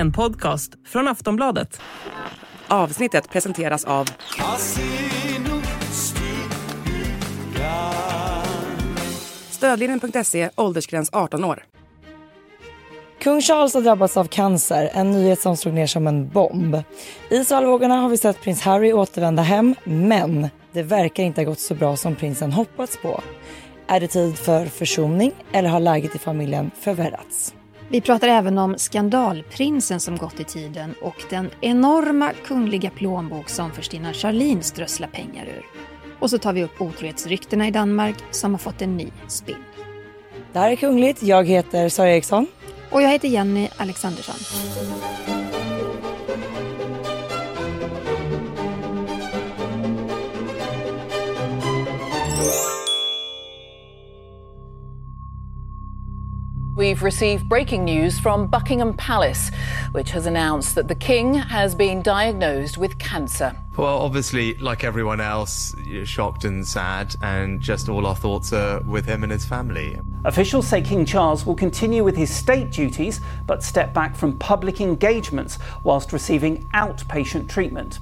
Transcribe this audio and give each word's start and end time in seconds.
En 0.00 0.12
podcast 0.12 0.72
från 0.86 1.08
Aftonbladet. 1.08 1.80
Avsnittet 2.68 3.30
presenteras 3.30 3.84
av... 3.84 4.08
Stödlinjen.se, 9.50 10.50
åldersgräns 10.56 11.10
18 11.12 11.44
år. 11.44 11.64
Kung 13.22 13.40
Charles 13.40 13.74
har 13.74 13.80
drabbats 13.80 14.16
av 14.16 14.24
cancer, 14.24 14.90
en 14.92 15.10
nyhet 15.10 15.40
som 15.40 15.56
slog 15.56 15.74
ner 15.74 15.86
som 15.86 16.06
en 16.06 16.28
bomb. 16.28 16.76
I 17.30 17.44
svallvågorna 17.44 17.96
har 17.96 18.08
vi 18.08 18.16
sett 18.16 18.42
prins 18.42 18.62
Harry 18.62 18.92
återvända 18.92 19.42
hem, 19.42 19.74
men 19.84 20.48
det 20.72 20.82
verkar 20.82 21.22
inte 21.22 21.40
ha 21.40 21.46
gått 21.46 21.60
så 21.60 21.74
bra 21.74 21.96
som 21.96 22.16
prinsen 22.16 22.52
hoppats 22.52 22.98
på. 23.02 23.22
Är 23.86 24.00
det 24.00 24.08
tid 24.08 24.38
för 24.38 24.66
försoning 24.66 25.32
eller 25.52 25.68
har 25.68 25.80
läget 25.80 26.14
i 26.14 26.18
familjen 26.18 26.70
förvärrats? 26.80 27.54
Vi 27.92 28.00
pratar 28.00 28.28
även 28.28 28.58
om 28.58 28.74
skandalprinsen 28.78 30.00
som 30.00 30.16
gått 30.16 30.40
i 30.40 30.44
tiden 30.44 30.94
och 31.02 31.24
den 31.30 31.50
enorma 31.60 32.32
kungliga 32.46 32.90
plånbok 32.90 33.48
som 33.48 33.72
förstinnan 33.72 34.14
Charlene 34.14 34.62
strösslar 34.62 35.08
pengar 35.08 35.46
ur. 35.46 35.66
Och 36.20 36.30
så 36.30 36.38
tar 36.38 36.52
vi 36.52 36.64
upp 36.64 36.80
otrohetsryktena 36.80 37.68
i 37.68 37.70
Danmark 37.70 38.16
som 38.30 38.54
har 38.54 38.58
fått 38.58 38.82
en 38.82 38.96
ny 38.96 39.08
spin. 39.28 39.56
Det 40.52 40.58
här 40.58 40.70
är 40.70 40.76
Kungligt. 40.76 41.22
Jag 41.22 41.48
heter 41.48 41.88
Sara 41.88 42.10
Eriksson. 42.10 42.46
Och 42.90 43.02
jag 43.02 43.08
heter 43.08 43.28
Jenny 43.28 43.68
Alexandersson. 43.76 44.36
We've 56.80 57.02
received 57.02 57.46
breaking 57.46 57.84
news 57.84 58.18
from 58.18 58.46
Buckingham 58.46 58.94
Palace, 58.94 59.50
which 59.92 60.12
has 60.12 60.24
announced 60.24 60.76
that 60.76 60.88
the 60.88 60.94
King 60.94 61.34
has 61.34 61.74
been 61.74 62.00
diagnosed 62.00 62.78
with 62.78 62.98
cancer. 62.98 63.54
Well, 63.76 63.98
obviously, 63.98 64.54
like 64.54 64.82
everyone 64.82 65.20
else, 65.20 65.76
you're 65.84 66.06
shocked 66.06 66.46
and 66.46 66.66
sad, 66.66 67.16
and 67.20 67.60
just 67.60 67.90
all 67.90 68.06
our 68.06 68.16
thoughts 68.16 68.54
are 68.54 68.80
with 68.80 69.04
him 69.04 69.22
and 69.24 69.30
his 69.30 69.44
family. 69.44 70.00
Officials 70.24 70.68
say 70.68 70.80
King 70.80 71.04
Charles 71.04 71.44
will 71.44 71.54
continue 71.54 72.02
with 72.02 72.16
his 72.16 72.34
state 72.34 72.70
duties 72.70 73.20
but 73.46 73.62
step 73.62 73.92
back 73.92 74.16
from 74.16 74.38
public 74.38 74.80
engagements 74.80 75.58
whilst 75.84 76.14
receiving 76.14 76.66
outpatient 76.72 77.46
treatment. 77.46 77.98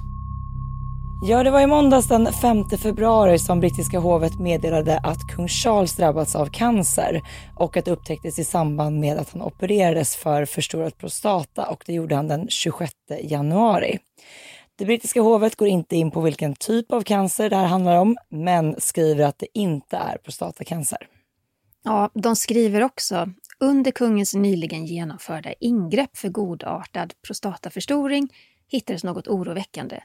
Ja, 1.22 1.42
det 1.42 1.50
var 1.50 1.60
i 1.60 1.66
måndags 1.66 2.08
den 2.08 2.32
5 2.32 2.64
februari 2.64 3.38
som 3.38 3.60
brittiska 3.60 3.98
hovet 3.98 4.38
meddelade 4.38 4.98
att 4.98 5.28
kung 5.34 5.48
Charles 5.48 5.96
drabbats 5.96 6.36
av 6.36 6.46
cancer 6.46 7.22
och 7.56 7.76
att 7.76 7.84
det 7.84 7.90
upptäcktes 7.90 8.38
i 8.38 8.44
samband 8.44 9.00
med 9.00 9.18
att 9.18 9.32
han 9.32 9.42
opererades 9.42 10.16
för 10.16 10.44
förstorad 10.44 10.98
prostata 10.98 11.66
och 11.66 11.84
det 11.86 11.92
gjorde 11.92 12.14
han 12.14 12.28
den 12.28 12.48
26 12.48 12.92
januari. 13.22 13.98
Det 14.76 14.84
brittiska 14.84 15.20
hovet 15.20 15.56
går 15.56 15.68
inte 15.68 15.96
in 15.96 16.10
på 16.10 16.20
vilken 16.20 16.54
typ 16.54 16.92
av 16.92 17.02
cancer 17.02 17.50
det 17.50 17.56
här 17.56 17.66
handlar 17.66 17.96
om, 17.96 18.16
men 18.28 18.74
skriver 18.78 19.24
att 19.24 19.38
det 19.38 19.48
inte 19.54 19.96
är 19.96 20.18
prostatacancer. 20.24 21.08
Ja, 21.84 22.10
de 22.14 22.36
skriver 22.36 22.82
också 22.82 23.32
under 23.60 23.90
kungens 23.90 24.34
nyligen 24.34 24.86
genomförda 24.86 25.52
ingrepp 25.60 26.16
för 26.16 26.28
godartad 26.28 27.12
prostataförstoring 27.26 28.28
hittades 28.68 29.04
något 29.04 29.28
oroväckande. 29.28 30.00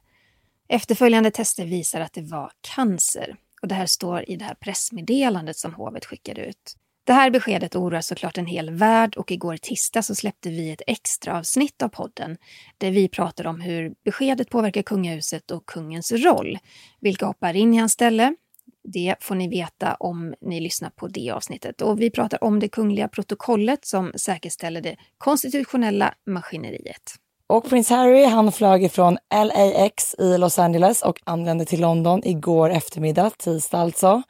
Efterföljande 0.74 1.32
tester 1.32 1.66
visar 1.66 2.02
att 2.02 2.14
det 2.14 2.22
var 2.22 2.52
cancer 2.76 3.36
och 3.62 3.68
det 3.68 3.76
här 3.76 3.86
står 3.86 4.30
i 4.30 4.36
det 4.36 4.46
här 4.46 4.56
pressmeddelandet 4.56 5.58
som 5.58 5.74
hovet 5.74 6.06
skickade 6.06 6.46
ut. 6.46 6.78
Det 7.04 7.14
här 7.14 7.30
beskedet 7.30 7.76
oroar 7.76 8.02
såklart 8.02 8.38
en 8.38 8.46
hel 8.46 8.70
värld 8.70 9.16
och 9.16 9.32
igår 9.32 9.58
tisdag 9.58 10.02
så 10.02 10.16
släppte 10.16 10.50
vi 10.50 10.72
ett 10.72 10.82
extra 10.88 11.38
avsnitt 11.38 11.82
av 11.82 11.90
podden 11.90 12.38
där 12.78 12.92
vi 12.92 13.08
pratar 13.08 13.48
om 13.48 13.62
hur 13.62 13.94
beskedet 14.06 14.50
påverkar 14.50 14.82
kungahuset 14.82 15.52
och 15.52 15.66
kungens 15.66 16.12
roll. 16.12 16.58
Vilka 17.02 17.26
hoppar 17.26 17.54
in 17.54 17.74
i 17.74 17.78
hans 17.78 17.92
ställe? 17.92 18.36
Det 18.84 19.16
får 19.20 19.36
ni 19.36 19.48
veta 19.48 19.96
om 19.96 20.34
ni 20.42 20.60
lyssnar 20.60 20.90
på 20.90 21.08
det 21.08 21.32
avsnittet. 21.32 21.82
Och 21.82 22.02
vi 22.02 22.10
pratar 22.10 22.44
om 22.44 22.60
det 22.60 22.70
kungliga 22.70 23.08
protokollet 23.08 23.86
som 23.86 24.12
säkerställer 24.16 24.82
det 24.82 24.96
konstitutionella 25.18 26.14
maskineriet. 26.26 27.23
Och 27.50 27.70
prins 27.70 27.90
Harry 27.90 28.26
han 28.26 28.52
flög 28.52 28.84
ifrån 28.84 29.18
LAX 29.34 30.16
i 30.20 30.38
Los 30.38 30.60
Angeles 30.60 31.02
och 31.02 31.20
anlände 31.24 31.66
till 31.66 31.82
London 31.82 32.22
igår 32.24 32.70
eftermiddag, 32.70 33.30
tisdag 33.30 33.78
alltså. 33.78 34.22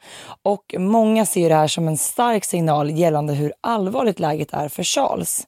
Och 0.42 0.74
många 0.78 1.26
ser 1.26 1.48
det 1.48 1.54
här 1.54 1.68
som 1.68 1.88
en 1.88 1.96
stark 1.96 2.44
signal 2.44 2.90
gällande 2.90 3.34
hur 3.34 3.52
allvarligt 3.60 4.20
läget 4.20 4.52
är 4.52 4.68
för 4.68 4.82
Charles. 4.82 5.46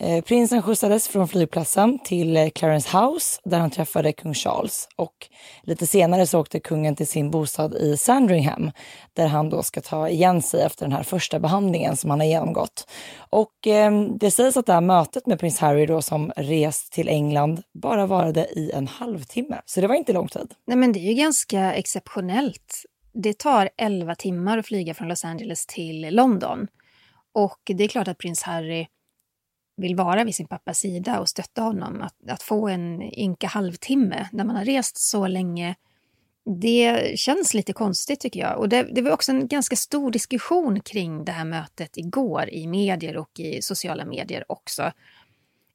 Eh, 0.00 0.24
prinsen 0.24 0.62
skjutsades 0.62 1.08
från 1.08 1.28
flygplatsen 1.28 1.98
till 1.98 2.36
eh, 2.36 2.48
Clarence 2.48 2.98
House 2.98 3.40
där 3.44 3.58
han 3.58 3.70
träffade 3.70 4.12
kung 4.12 4.34
Charles 4.34 4.88
och 4.96 5.28
lite 5.62 5.86
senare 5.86 6.26
så 6.26 6.40
åkte 6.40 6.60
kungen 6.60 6.96
till 6.96 7.06
sin 7.06 7.30
bostad 7.30 7.74
i 7.74 7.96
Sandringham 7.96 8.70
där 9.12 9.26
han 9.26 9.50
då 9.50 9.62
ska 9.62 9.80
ta 9.80 10.08
igen 10.08 10.42
sig 10.42 10.62
efter 10.62 10.84
den 10.84 10.92
här 10.92 11.02
första 11.02 11.38
behandlingen 11.38 11.96
som 11.96 12.10
han 12.10 12.20
har 12.20 12.26
genomgått. 12.26 12.90
Och 13.30 13.66
eh, 13.66 14.02
det 14.20 14.30
sägs 14.30 14.56
att 14.56 14.66
det 14.66 14.72
här 14.72 14.80
mötet 14.80 15.26
med 15.26 15.40
prins 15.40 15.58
Harry 15.58 15.86
då 15.86 16.02
som 16.02 16.32
rest 16.36 16.92
till 16.92 17.08
England 17.08 17.62
bara 17.74 18.06
varade 18.06 18.40
i 18.44 18.70
en 18.74 18.86
halvtimme, 18.86 19.60
så 19.64 19.80
det 19.80 19.86
var 19.86 19.94
inte 19.94 20.12
lång 20.12 20.28
tid. 20.28 20.54
Nej, 20.66 20.76
men 20.76 20.92
det 20.92 20.98
är 20.98 21.08
ju 21.08 21.14
ganska 21.14 21.72
exceptionellt. 21.72 22.84
Det 23.12 23.38
tar 23.38 23.70
11 23.76 24.14
timmar 24.14 24.58
att 24.58 24.66
flyga 24.66 24.94
från 24.94 25.08
Los 25.08 25.24
Angeles 25.24 25.66
till 25.66 26.14
London 26.14 26.66
och 27.34 27.60
det 27.64 27.84
är 27.84 27.88
klart 27.88 28.08
att 28.08 28.18
prins 28.18 28.42
Harry 28.42 28.86
vill 29.78 29.96
vara 29.96 30.24
vid 30.24 30.34
sin 30.34 30.46
pappas 30.46 30.78
sida 30.78 31.20
och 31.20 31.28
stötta 31.28 31.62
honom. 31.62 32.02
Att, 32.02 32.30
att 32.30 32.42
få 32.42 32.68
en 32.68 33.02
ynka 33.02 33.46
halvtimme 33.46 34.28
när 34.32 34.44
man 34.44 34.56
har 34.56 34.64
rest 34.64 34.96
så 34.96 35.26
länge, 35.26 35.74
det 36.60 37.18
känns 37.18 37.54
lite 37.54 37.72
konstigt 37.72 38.20
tycker 38.20 38.40
jag. 38.40 38.58
Och 38.58 38.68
det, 38.68 38.82
det, 38.82 39.02
var 39.02 39.10
också 39.10 39.32
en 39.32 39.48
ganska 39.48 39.76
stor 39.76 40.10
diskussion 40.10 40.80
kring 40.80 41.24
det 41.24 41.32
här 41.32 41.44
mötet 41.44 41.96
igår 41.96 42.48
i 42.50 42.66
medier 42.66 43.16
och 43.16 43.40
i 43.40 43.62
sociala 43.62 44.04
medier 44.04 44.44
också. 44.48 44.92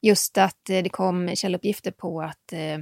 Just 0.02 0.38
att 0.38 0.70
eh, 0.70 0.84
det 0.84 0.90
kom 0.90 1.36
källuppgifter 1.36 1.92
på 1.92 2.22
att 2.22 2.54
eh, 2.54 2.80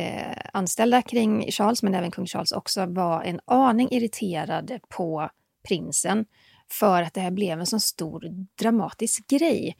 eh, 0.00 0.36
anställda 0.52 1.02
kring 1.02 1.52
Charles, 1.52 1.82
men 1.82 1.94
även 1.94 2.10
kung 2.10 2.26
Charles 2.26 2.52
också, 2.52 2.86
var 2.86 3.22
en 3.22 3.40
aning 3.44 3.88
irriterade 3.90 4.80
på 4.88 5.30
prinsen 5.68 6.24
för 6.70 7.02
att 7.02 7.14
det 7.14 7.20
här 7.20 7.30
blev 7.30 7.60
en 7.60 7.66
så 7.66 7.80
stor 7.80 8.46
dramatisk 8.58 9.28
grej 9.28 9.76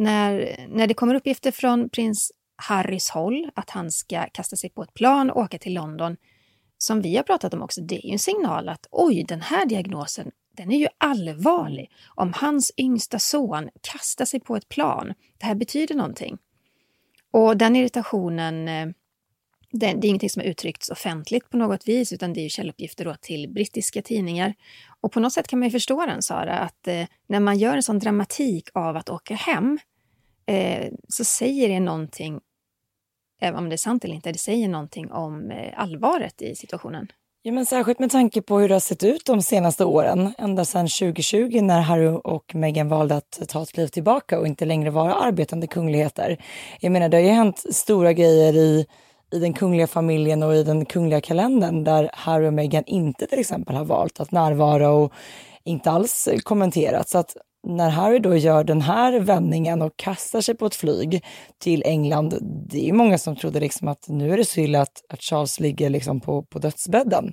när, 0.00 0.56
när 0.68 0.86
det 0.86 0.94
kommer 0.94 1.14
uppgifter 1.14 1.50
från 1.50 1.88
prins 1.88 2.32
Harrys 2.56 3.10
håll 3.10 3.50
att 3.54 3.70
han 3.70 3.90
ska 3.90 4.26
kasta 4.32 4.56
sig 4.56 4.70
på 4.70 4.82
ett 4.82 4.94
plan 4.94 5.30
och 5.30 5.40
åka 5.40 5.58
till 5.58 5.74
London, 5.74 6.16
som 6.78 7.02
vi 7.02 7.16
har 7.16 7.22
pratat 7.22 7.54
om 7.54 7.62
också, 7.62 7.80
det 7.80 7.96
är 7.96 8.06
ju 8.06 8.12
en 8.12 8.18
signal 8.18 8.68
att 8.68 8.86
oj, 8.90 9.24
den 9.28 9.40
här 9.40 9.66
diagnosen, 9.66 10.30
den 10.56 10.72
är 10.72 10.78
ju 10.78 10.86
allvarlig. 10.98 11.90
Om 12.14 12.32
hans 12.36 12.72
yngsta 12.76 13.18
son 13.18 13.70
kastar 13.80 14.24
sig 14.24 14.40
på 14.40 14.56
ett 14.56 14.68
plan, 14.68 15.14
det 15.38 15.46
här 15.46 15.54
betyder 15.54 15.94
någonting. 15.94 16.38
Och 17.30 17.56
den 17.56 17.76
irritationen, 17.76 18.68
eh, 18.68 18.86
det, 19.72 19.86
det 19.86 20.06
är 20.06 20.08
ingenting 20.08 20.30
som 20.30 20.40
har 20.40 20.48
uttryckts 20.48 20.90
offentligt 20.90 21.50
på 21.50 21.56
något 21.56 21.88
vis, 21.88 22.12
utan 22.12 22.32
det 22.32 22.40
är 22.40 22.42
ju 22.42 22.48
källuppgifter 22.48 23.04
då 23.04 23.14
till 23.20 23.48
brittiska 23.48 24.02
tidningar. 24.02 24.54
Och 25.00 25.12
på 25.12 25.20
något 25.20 25.32
sätt 25.32 25.48
kan 25.48 25.58
man 25.58 25.68
ju 25.68 25.72
förstå 25.72 26.06
den, 26.06 26.22
Sara, 26.22 26.58
att 26.58 26.88
eh, 26.88 27.06
när 27.26 27.40
man 27.40 27.58
gör 27.58 27.76
en 27.76 27.82
sån 27.82 27.98
dramatik 27.98 28.68
av 28.74 28.96
att 28.96 29.08
åka 29.08 29.34
hem, 29.34 29.78
eh, 30.50 30.92
så 31.08 31.24
säger 31.24 31.68
det 31.68 31.80
någonting, 31.80 32.40
även 33.40 33.58
om 33.58 33.68
det 33.68 33.74
är 33.74 33.76
sant 33.76 34.04
eller 34.04 34.14
inte, 34.14 34.32
det 34.32 34.38
säger 34.38 34.68
någonting 34.68 35.12
om 35.12 35.50
eh, 35.50 35.80
allvaret 35.80 36.42
i 36.42 36.54
situationen. 36.54 37.08
Ja, 37.42 37.52
men 37.52 37.66
särskilt 37.66 37.98
med 37.98 38.10
tanke 38.10 38.42
på 38.42 38.58
hur 38.58 38.68
det 38.68 38.74
har 38.74 38.80
sett 38.80 39.04
ut 39.04 39.26
de 39.26 39.42
senaste 39.42 39.84
åren, 39.84 40.34
ända 40.38 40.64
sedan 40.64 40.88
2020 40.88 41.60
när 41.62 41.80
Harry 41.80 42.08
och 42.24 42.54
Meghan 42.54 42.88
valde 42.88 43.16
att 43.16 43.48
ta 43.48 43.62
ett 43.62 43.72
kliv 43.72 43.86
tillbaka 43.86 44.38
och 44.38 44.46
inte 44.46 44.64
längre 44.64 44.90
vara 44.90 45.14
arbetande 45.14 45.66
kungligheter. 45.66 46.42
Jag 46.80 46.92
menar, 46.92 47.08
det 47.08 47.16
har 47.16 47.24
ju 47.24 47.30
hänt 47.30 47.64
stora 47.74 48.12
grejer 48.12 48.56
i, 48.56 48.86
i 49.32 49.38
den 49.38 49.52
kungliga 49.52 49.86
familjen 49.86 50.42
och 50.42 50.54
i 50.54 50.62
den 50.62 50.84
kungliga 50.84 51.20
kalendern 51.20 51.84
där 51.84 52.10
Harry 52.12 52.48
och 52.48 52.54
Meghan 52.54 52.84
inte 52.86 53.26
till 53.26 53.40
exempel 53.40 53.76
har 53.76 53.84
valt 53.84 54.20
att 54.20 54.32
närvara 54.32 54.90
och 54.90 55.12
inte 55.64 55.90
alls 55.90 56.28
kommenterat. 56.42 57.08
Så 57.08 57.18
att 57.18 57.36
när 57.62 57.90
Harry 57.90 58.18
då 58.18 58.36
gör 58.36 58.64
den 58.64 58.80
här 58.80 59.20
vändningen 59.20 59.82
och 59.82 59.96
kastar 59.96 60.40
sig 60.40 60.54
på 60.54 60.66
ett 60.66 60.74
flyg 60.74 61.24
till 61.58 61.82
England, 61.86 62.38
det 62.70 62.88
är 62.88 62.92
många 62.92 63.18
som 63.18 63.36
trodde 63.36 63.60
liksom 63.60 63.88
att 63.88 64.08
nu 64.08 64.32
är 64.32 64.36
det 64.36 64.44
så 64.44 64.60
illa 64.60 64.80
att, 64.80 65.02
att 65.08 65.22
Charles 65.22 65.60
ligger 65.60 65.90
liksom 65.90 66.20
på, 66.20 66.42
på 66.42 66.58
dödsbädden. 66.58 67.32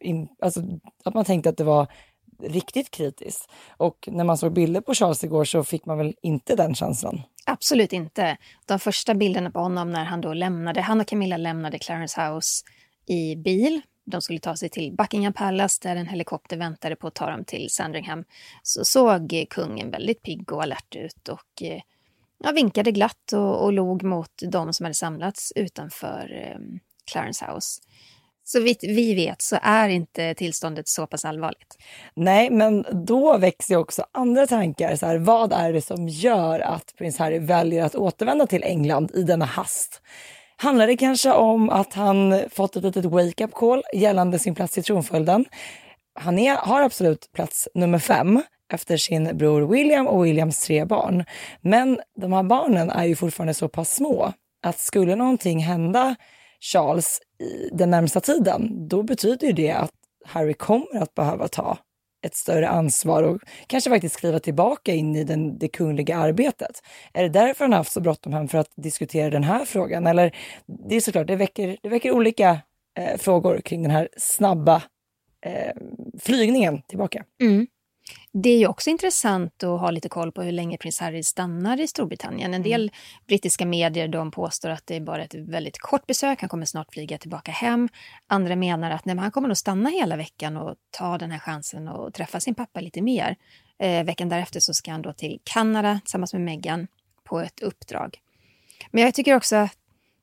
In, 0.00 0.28
alltså, 0.42 0.62
att 1.04 1.14
man 1.14 1.24
tänkte 1.24 1.48
att 1.48 1.56
det 1.56 1.64
var 1.64 1.86
riktigt 2.42 2.90
kritiskt. 2.90 3.50
Och 3.76 4.08
när 4.12 4.24
man 4.24 4.38
såg 4.38 4.52
bilder 4.52 4.80
på 4.80 4.94
Charles 4.94 5.24
igår 5.24 5.44
så 5.44 5.64
fick 5.64 5.86
man 5.86 5.98
väl 5.98 6.14
inte 6.22 6.56
den 6.56 6.74
känslan? 6.74 7.22
Absolut 7.46 7.92
inte. 7.92 8.36
De 8.66 8.78
första 8.78 9.14
bilderna 9.14 9.50
på 9.50 9.58
honom 9.58 9.92
när 9.92 10.04
han 10.04 10.20
då 10.20 10.32
lämnade, 10.32 10.80
han 10.80 11.00
och 11.00 11.06
Camilla 11.06 11.36
lämnade 11.36 11.78
Clarence 11.78 12.20
House 12.20 12.64
i 13.06 13.36
bil 13.36 13.82
de 14.04 14.22
skulle 14.22 14.40
ta 14.40 14.56
sig 14.56 14.68
till 14.68 14.92
Buckingham 14.92 15.32
Palace 15.32 15.80
där 15.82 15.96
en 15.96 16.06
helikopter 16.06 16.56
väntade 16.56 16.96
på 16.96 17.06
att 17.06 17.14
ta 17.14 17.30
dem 17.30 17.44
till 17.44 17.70
Sandringham 17.70 18.24
så 18.62 18.84
såg 18.84 19.32
eh, 19.32 19.44
kungen 19.50 19.90
väldigt 19.90 20.22
pigg 20.22 20.52
och 20.52 20.62
alert 20.62 20.96
ut 20.96 21.28
och 21.28 21.62
eh, 21.62 21.80
ja, 22.38 22.52
vinkade 22.52 22.92
glatt 22.92 23.32
och, 23.32 23.64
och 23.64 23.72
log 23.72 24.02
mot 24.02 24.42
de 24.50 24.72
som 24.72 24.84
hade 24.84 24.94
samlats 24.94 25.52
utanför 25.56 26.32
eh, 26.32 26.58
Clarence 27.12 27.46
House. 27.46 27.80
Så 28.46 28.60
vitt 28.60 28.84
vi 28.84 29.14
vet 29.14 29.42
så 29.42 29.58
är 29.62 29.88
inte 29.88 30.34
tillståndet 30.34 30.88
så 30.88 31.06
pass 31.06 31.24
allvarligt. 31.24 31.76
Nej, 32.14 32.50
men 32.50 32.86
då 33.06 33.38
växer 33.38 33.76
också 33.76 34.06
andra 34.12 34.46
tankar. 34.46 34.96
Så 34.96 35.06
här, 35.06 35.18
vad 35.18 35.52
är 35.52 35.72
det 35.72 35.82
som 35.82 36.08
gör 36.08 36.60
att 36.60 36.94
prins 36.98 37.18
Harry 37.18 37.38
väljer 37.38 37.84
att 37.84 37.94
återvända 37.94 38.46
till 38.46 38.62
England 38.62 39.10
i 39.14 39.22
denna 39.22 39.44
hast? 39.44 40.02
Handlar 40.56 40.86
det 40.86 40.96
kanske 40.96 41.32
om 41.32 41.70
att 41.70 41.94
han 41.94 42.40
fått 42.50 42.76
ett 42.76 42.84
litet 42.84 43.04
wake-up 43.04 43.52
call 43.52 43.82
gällande 43.94 44.38
sin 44.38 44.54
plats 44.54 44.78
i 44.78 44.82
tronföljden? 44.82 45.44
Han 46.20 46.38
är, 46.38 46.56
har 46.56 46.82
absolut 46.82 47.32
plats 47.32 47.68
nummer 47.74 47.98
fem 47.98 48.42
efter 48.72 48.96
sin 48.96 49.36
bror 49.36 49.72
William 49.72 50.06
och 50.06 50.24
Williams 50.26 50.60
tre 50.66 50.84
barn. 50.84 51.24
Men 51.60 52.00
de 52.20 52.32
här 52.32 52.42
barnen 52.42 52.90
är 52.90 53.04
ju 53.04 53.16
fortfarande 53.16 53.54
så 53.54 53.68
pass 53.68 53.94
små 53.94 54.32
att 54.66 54.78
skulle 54.78 55.16
någonting 55.16 55.58
hända 55.58 56.16
Charles 56.60 57.20
i 57.40 57.68
den 57.72 57.90
närmsta 57.90 58.20
tiden, 58.20 58.88
då 58.88 59.02
betyder 59.02 59.52
det 59.52 59.72
att 59.72 59.90
Harry 60.26 60.54
kommer 60.54 61.02
att 61.02 61.14
behöva 61.14 61.48
ta 61.48 61.78
ett 62.24 62.34
större 62.34 62.68
ansvar 62.68 63.22
och 63.22 63.40
kanske 63.66 63.90
faktiskt 63.90 64.14
skriva 64.14 64.38
tillbaka 64.38 64.94
in 64.94 65.16
i 65.16 65.24
den, 65.24 65.58
det 65.58 65.68
kungliga 65.68 66.16
arbetet. 66.16 66.82
Är 67.12 67.22
det 67.22 67.28
därför 67.28 67.64
han 67.64 67.72
har 67.72 67.78
haft 67.78 67.92
så 67.92 68.00
bråttom 68.00 68.32
hem 68.32 68.48
för 68.48 68.58
att 68.58 68.70
diskutera 68.76 69.30
den 69.30 69.44
här 69.44 69.64
frågan? 69.64 70.06
Eller 70.06 70.36
det 70.88 70.96
är 70.96 71.00
såklart, 71.00 71.26
det 71.26 71.36
väcker, 71.36 71.76
det 71.82 71.88
väcker 71.88 72.10
olika 72.12 72.58
eh, 72.98 73.18
frågor 73.18 73.60
kring 73.60 73.82
den 73.82 73.90
här 73.90 74.08
snabba 74.16 74.82
eh, 75.46 75.72
flygningen 76.20 76.82
tillbaka. 76.82 77.24
Mm. 77.40 77.66
Det 78.32 78.50
är 78.50 78.58
ju 78.58 78.66
också 78.66 78.90
intressant 78.90 79.62
att 79.62 79.80
ha 79.80 79.90
lite 79.90 80.08
koll 80.08 80.32
på 80.32 80.42
hur 80.42 80.52
länge 80.52 80.78
prins 80.78 81.00
Harry 81.00 81.22
stannar 81.22 81.80
i 81.80 81.88
Storbritannien. 81.88 82.54
En 82.54 82.62
del 82.62 82.82
mm. 82.82 82.94
brittiska 83.26 83.66
medier 83.66 84.08
de 84.08 84.30
påstår 84.30 84.70
att 84.70 84.86
det 84.86 84.96
är 84.96 85.00
bara 85.00 85.24
ett 85.24 85.34
väldigt 85.34 85.78
kort 85.78 86.06
besök, 86.06 86.40
han 86.40 86.48
kommer 86.48 86.66
snart 86.66 86.92
flyga 86.92 87.18
tillbaka 87.18 87.52
hem. 87.52 87.88
Andra 88.26 88.56
menar 88.56 88.90
att 88.90 89.04
nej, 89.04 89.16
han 89.16 89.30
kommer 89.30 89.48
nog 89.48 89.56
stanna 89.56 89.90
hela 89.90 90.16
veckan 90.16 90.56
och 90.56 90.76
ta 90.90 91.18
den 91.18 91.30
här 91.30 91.38
chansen 91.38 91.88
och 91.88 92.14
träffa 92.14 92.40
sin 92.40 92.54
pappa 92.54 92.80
lite 92.80 93.02
mer. 93.02 93.36
Eh, 93.78 94.04
veckan 94.04 94.28
därefter 94.28 94.60
så 94.60 94.74
ska 94.74 94.90
han 94.90 95.02
då 95.02 95.12
till 95.12 95.40
Kanada 95.44 96.00
tillsammans 96.04 96.32
med 96.32 96.42
Meghan 96.42 96.86
på 97.24 97.40
ett 97.40 97.60
uppdrag. 97.60 98.18
Men 98.90 99.02
jag 99.02 99.14
tycker 99.14 99.36
också 99.36 99.56
att 99.56 99.78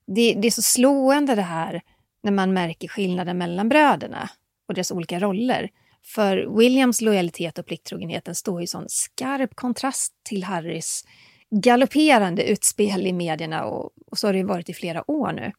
det, 0.06 0.34
det 0.34 0.48
är 0.48 0.52
så 0.52 0.62
slående 0.62 1.36
det 1.36 1.42
här 1.42 1.82
när 2.24 2.32
man 2.32 2.54
märker 2.54 2.88
skillnaden 2.88 3.38
mellan 3.38 3.70
bröderna 3.70 4.30
och 4.68 4.74
deras 4.74 4.92
olika 4.92 5.20
roller. 5.20 5.70
För 6.04 6.58
Williams 6.58 7.02
lojalitet 7.02 7.58
och 7.58 7.66
plikttrogenheten 7.66 8.36
står 8.36 8.62
i 8.62 8.68
sån 8.68 8.86
skarp 8.88 9.56
kontrast 9.56 10.14
till 10.24 10.44
Harrys 10.44 11.06
galopperande 11.50 12.44
utspel 12.44 13.08
i 13.08 13.14
medierna 13.14 13.66
och, 13.66 13.92
och 14.06 14.18
så 14.18 14.28
har 14.28 14.34
det 14.34 14.44
varit 14.44 14.70
i 14.70 14.74
flera 14.74 15.12
år 15.12 15.32
nu. 15.32 15.52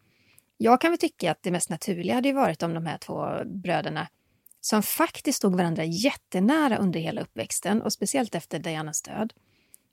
Jag 0.56 0.80
kan 0.80 0.90
väl 0.90 0.98
tycka 0.98 1.30
att 1.30 1.42
det 1.42 1.50
mest 1.50 1.70
naturliga 1.70 2.14
hade 2.14 2.32
varit 2.32 2.62
om 2.62 2.74
de 2.74 2.86
här 2.86 2.98
två 2.98 3.28
bröderna 3.44 4.08
som 4.60 4.82
faktiskt 4.82 5.38
stod 5.38 5.56
varandra 5.56 5.84
jättenära 5.84 6.76
under 6.76 7.00
hela 7.00 7.20
uppväxten 7.20 7.82
och 7.82 7.92
speciellt 7.92 8.34
efter 8.34 8.58
Dianas 8.58 9.02
död. 9.02 9.32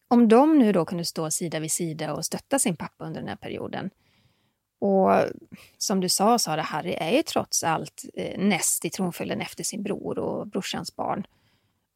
Om 0.07 0.27
de 0.27 0.59
nu 0.59 0.71
då 0.71 0.85
kunde 0.85 1.05
stå 1.05 1.31
sida 1.31 1.59
vid 1.59 1.71
sida 1.71 2.13
och 2.13 2.25
stötta 2.25 2.59
sin 2.59 2.75
pappa 2.75 3.05
under 3.05 3.19
den 3.19 3.29
här 3.29 3.35
perioden 3.35 3.89
och 4.79 5.25
som 5.77 5.99
du 5.99 6.09
sa, 6.09 6.39
Sara, 6.39 6.61
Harry 6.61 6.93
är 6.93 7.11
ju 7.11 7.23
trots 7.23 7.63
allt 7.63 8.05
eh, 8.13 8.39
näst 8.39 8.85
i 8.85 8.89
tronföljden 8.89 9.41
efter 9.41 9.63
sin 9.63 9.83
bror 9.83 10.19
och 10.19 10.47
brorsans 10.47 10.95
barn. 10.95 11.27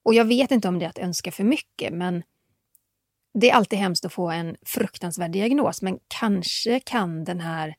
Och 0.04 0.14
jag 0.14 0.26
vet 0.26 0.52
inte 0.52 0.68
om 0.68 0.80
det 0.80 0.86
är 0.86 0.90
att 0.90 0.98
önska 0.98 1.32
för 1.32 1.44
mycket, 1.44 1.94
men 1.94 2.24
det 3.34 3.50
är 3.50 3.54
alltid 3.54 3.80
hemskt 3.80 4.06
att 4.06 4.14
få 4.14 4.30
en 4.30 4.56
fruktansvärd 4.66 5.32
diagnos, 5.32 5.82
men 5.82 6.00
kanske 6.08 6.80
kan 6.80 7.24
den 7.24 7.40
här 7.40 7.76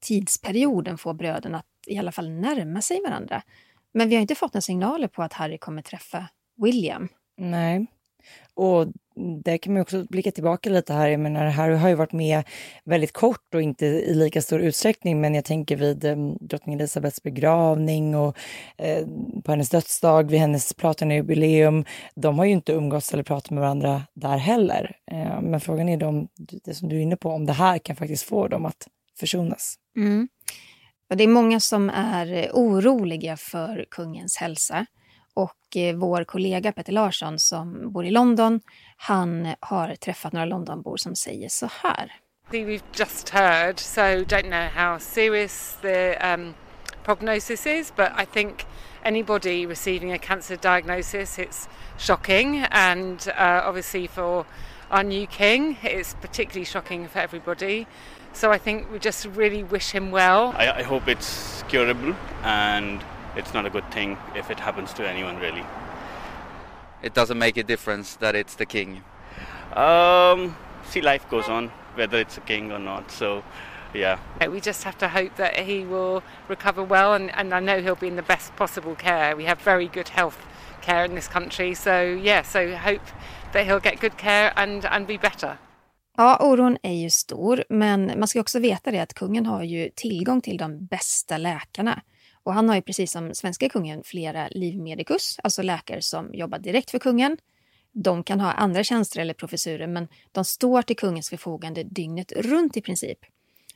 tidsperioden 0.00 0.98
få 0.98 1.12
bröderna 1.12 1.58
att 1.58 1.66
i 1.86 1.98
alla 1.98 2.12
fall 2.12 2.30
närma 2.30 2.82
sig 2.82 3.00
varandra. 3.02 3.42
Men 3.92 4.08
vi 4.08 4.14
har 4.14 4.22
inte 4.22 4.34
fått 4.34 4.54
några 4.54 4.62
signaler 4.62 5.08
på 5.08 5.22
att 5.22 5.32
Harry 5.32 5.58
kommer 5.58 5.82
träffa 5.82 6.28
William. 6.56 7.08
Nej. 7.36 7.86
Och 8.54 8.86
där 9.42 9.58
kan 9.58 9.72
man 9.72 9.82
också 9.82 10.04
blicka 10.04 10.30
tillbaka 10.30 10.70
lite 10.70 10.92
här. 10.92 11.08
Jag 11.08 11.20
menar, 11.20 11.46
Harry 11.46 11.74
har 11.74 11.88
ju 11.88 11.94
varit 11.94 12.12
med 12.12 12.42
väldigt 12.84 13.12
kort 13.12 13.54
och 13.54 13.62
inte 13.62 13.86
i 13.86 14.14
lika 14.14 14.42
stor 14.42 14.60
utsträckning, 14.60 15.20
men 15.20 15.34
jag 15.34 15.44
tänker 15.44 15.76
vid 15.76 16.04
eh, 16.04 16.16
drottning 16.40 16.74
Elizabeths 16.74 17.22
begravning 17.22 18.14
och 18.14 18.36
eh, 18.76 19.06
på 19.44 19.50
hennes 19.50 19.70
dödsdag, 19.70 20.30
vid 20.30 20.40
hennes 20.40 20.74
jubileum. 21.00 21.84
De 22.14 22.38
har 22.38 22.44
ju 22.44 22.52
inte 22.52 22.72
umgåtts 22.72 23.12
eller 23.12 23.22
pratat 23.22 23.50
med 23.50 23.60
varandra 23.60 24.02
där 24.14 24.36
heller. 24.36 24.96
Eh, 25.10 25.40
men 25.40 25.60
frågan 25.60 25.88
är 25.88 26.04
om, 26.04 26.28
det 26.64 26.74
som 26.74 26.88
du 26.88 26.96
är 26.96 27.00
inne 27.00 27.16
på, 27.16 27.30
om 27.30 27.46
det 27.46 27.52
här 27.52 27.78
kan 27.78 27.96
faktiskt 27.96 28.22
få 28.24 28.48
dem 28.48 28.66
att 28.66 28.88
försonas. 29.20 29.74
Mm. 29.96 30.28
Och 31.10 31.16
det 31.16 31.24
är 31.24 31.28
många 31.28 31.60
som 31.60 31.90
är 31.90 32.32
eh, 32.32 32.50
oroliga 32.52 33.36
för 33.36 33.86
kungens 33.90 34.36
hälsa. 34.36 34.86
Och 35.36 35.76
eh, 35.76 35.96
vår 35.96 36.24
kollega 36.24 36.72
Peter 36.72 36.92
Larsson 36.92 37.38
som 37.38 37.92
bor 37.92 38.04
i 38.04 38.10
London, 38.10 38.60
han 38.96 39.54
har 39.60 39.94
träffat 39.94 40.32
några 40.32 40.46
Londonbor 40.46 40.96
som 40.96 41.16
säger 41.16 41.48
så 41.48 41.68
här. 41.82 42.12
We've 42.50 42.82
just 42.92 43.28
heard, 43.28 43.80
so 43.80 44.00
don't 44.00 44.48
know 44.48 44.68
how 44.84 44.98
serious 44.98 45.78
the 45.82 46.16
um, 46.34 46.54
prognosis 47.04 47.66
is, 47.66 47.92
but 47.96 48.08
I 48.22 48.26
think 48.26 48.66
anybody 49.04 49.66
receiving 49.66 50.12
a 50.12 50.18
cancer 50.18 50.56
diagnosis, 50.56 51.38
it's 51.38 51.68
shocking, 51.98 52.66
and 52.70 53.28
uh, 53.28 53.68
obviously 53.68 54.08
for 54.08 54.44
our 54.90 55.02
new 55.02 55.26
king, 55.26 55.76
it's 55.82 56.14
particularly 56.14 56.64
shocking 56.64 57.08
for 57.08 57.18
everybody. 57.18 57.86
So 58.32 58.52
I 58.52 58.58
think 58.58 58.92
we 58.92 58.98
just 58.98 59.26
really 59.26 59.64
wish 59.64 59.90
him 59.90 60.10
well. 60.12 60.54
I, 60.56 60.70
I 60.70 60.82
hope 60.82 61.08
it's 61.08 61.64
curable 61.68 62.14
and 62.44 63.00
it's 63.36 63.54
not 63.54 63.66
a 63.66 63.70
good 63.70 63.90
thing 63.90 64.16
if 64.34 64.50
it 64.50 64.60
happens 64.60 64.92
to 64.94 65.08
anyone 65.08 65.38
really. 65.38 65.64
It 67.02 67.14
doesn't 67.14 67.38
make 67.38 67.56
a 67.56 67.62
difference 67.62 68.16
that 68.16 68.34
it's 68.34 68.54
the 68.56 68.66
king. 68.66 69.02
Um, 69.74 70.56
see, 70.90 71.02
life 71.02 71.28
goes 71.30 71.48
on, 71.48 71.70
whether 71.94 72.18
it's 72.18 72.38
a 72.38 72.40
king 72.40 72.72
or 72.72 72.78
not. 72.78 73.10
So, 73.10 73.42
yeah. 73.94 74.18
We 74.48 74.60
just 74.60 74.84
have 74.84 74.96
to 74.98 75.08
hope 75.08 75.36
that 75.36 75.56
he 75.56 75.84
will 75.84 76.22
recover 76.48 76.82
well, 76.82 77.12
and, 77.14 77.30
and 77.36 77.52
I 77.52 77.60
know 77.60 77.80
he'll 77.82 77.94
be 77.94 78.08
in 78.08 78.16
the 78.16 78.22
best 78.22 78.56
possible 78.56 78.94
care. 78.94 79.36
We 79.36 79.44
have 79.44 79.60
very 79.60 79.88
good 79.88 80.08
health 80.08 80.38
care 80.80 81.04
in 81.04 81.14
this 81.14 81.28
country, 81.28 81.74
so 81.74 82.02
yeah, 82.02 82.42
so 82.42 82.74
hope 82.76 83.02
that 83.52 83.66
he'll 83.66 83.80
get 83.80 84.00
good 84.00 84.16
care 84.16 84.52
and, 84.56 84.84
and 84.86 85.06
be 85.06 85.18
better. 85.18 85.58
Ja, 86.18 86.36
oron 86.40 86.78
är 86.82 86.92
ju 86.92 87.10
stor, 87.10 87.64
men 87.68 88.12
man 88.18 88.28
ska 88.28 88.40
också 88.40 88.58
veta 88.58 88.90
det 88.90 88.98
att 88.98 89.14
kungen 89.14 89.46
har 89.46 89.62
ju 89.62 89.90
tillgång 89.94 90.40
till 90.40 90.56
de 90.56 90.86
bästa 90.86 91.38
läkarna. 91.38 92.02
Och 92.46 92.54
han 92.54 92.68
har 92.68 92.76
ju 92.76 92.82
precis 92.82 93.12
som 93.12 93.34
svenska 93.34 93.68
kungen 93.68 94.02
flera 94.04 94.48
livmedikus, 94.48 95.36
alltså 95.42 95.62
läkare 95.62 96.02
som 96.02 96.34
jobbar 96.34 96.58
direkt 96.58 96.90
för 96.90 96.98
kungen. 96.98 97.36
De 97.92 98.22
kan 98.22 98.40
ha 98.40 98.52
andra 98.52 98.84
tjänster 98.84 99.20
eller 99.20 99.34
professurer, 99.34 99.86
men 99.86 100.08
de 100.32 100.44
står 100.44 100.82
till 100.82 100.96
kungens 100.96 101.28
förfogande 101.28 101.82
dygnet 101.82 102.32
runt 102.32 102.76
i 102.76 102.80
princip. 102.80 103.18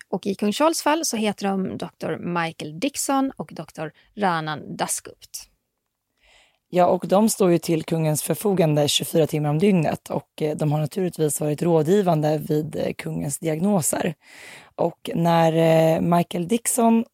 Och 0.09 0.27
i 0.27 0.35
kung 0.35 0.53
Charles 0.53 0.83
fall 0.83 1.05
så 1.05 1.17
heter 1.17 1.49
de 1.49 1.79
Dr. 1.79 2.17
Michael 2.17 2.81
Dixon 2.81 3.33
och 3.37 3.53
Dr. 3.53 3.89
Ranan 4.17 4.77
Dasgupt. 4.77 5.51
Ja, 6.69 6.87
och 6.87 7.05
de 7.09 7.29
står 7.29 7.51
ju 7.51 7.59
till 7.59 7.85
kungens 7.85 8.23
förfogande 8.23 8.89
24 8.89 9.27
timmar 9.27 9.51
om 9.51 9.59
dygnet 9.59 10.11
och 10.11 10.43
eh, 10.43 10.57
de 10.57 10.73
har 10.73 10.81
naturligtvis 10.81 11.41
varit 11.41 11.63
rådgivande 11.63 12.39
vid 12.49 12.77
eh, 12.77 12.93
kungens 12.99 13.39
diagnoser. 13.39 14.15
Och 14.75 15.11
när 15.15 15.53
eh, 15.53 16.01
Michael 16.01 16.49
Dixon 16.49 17.05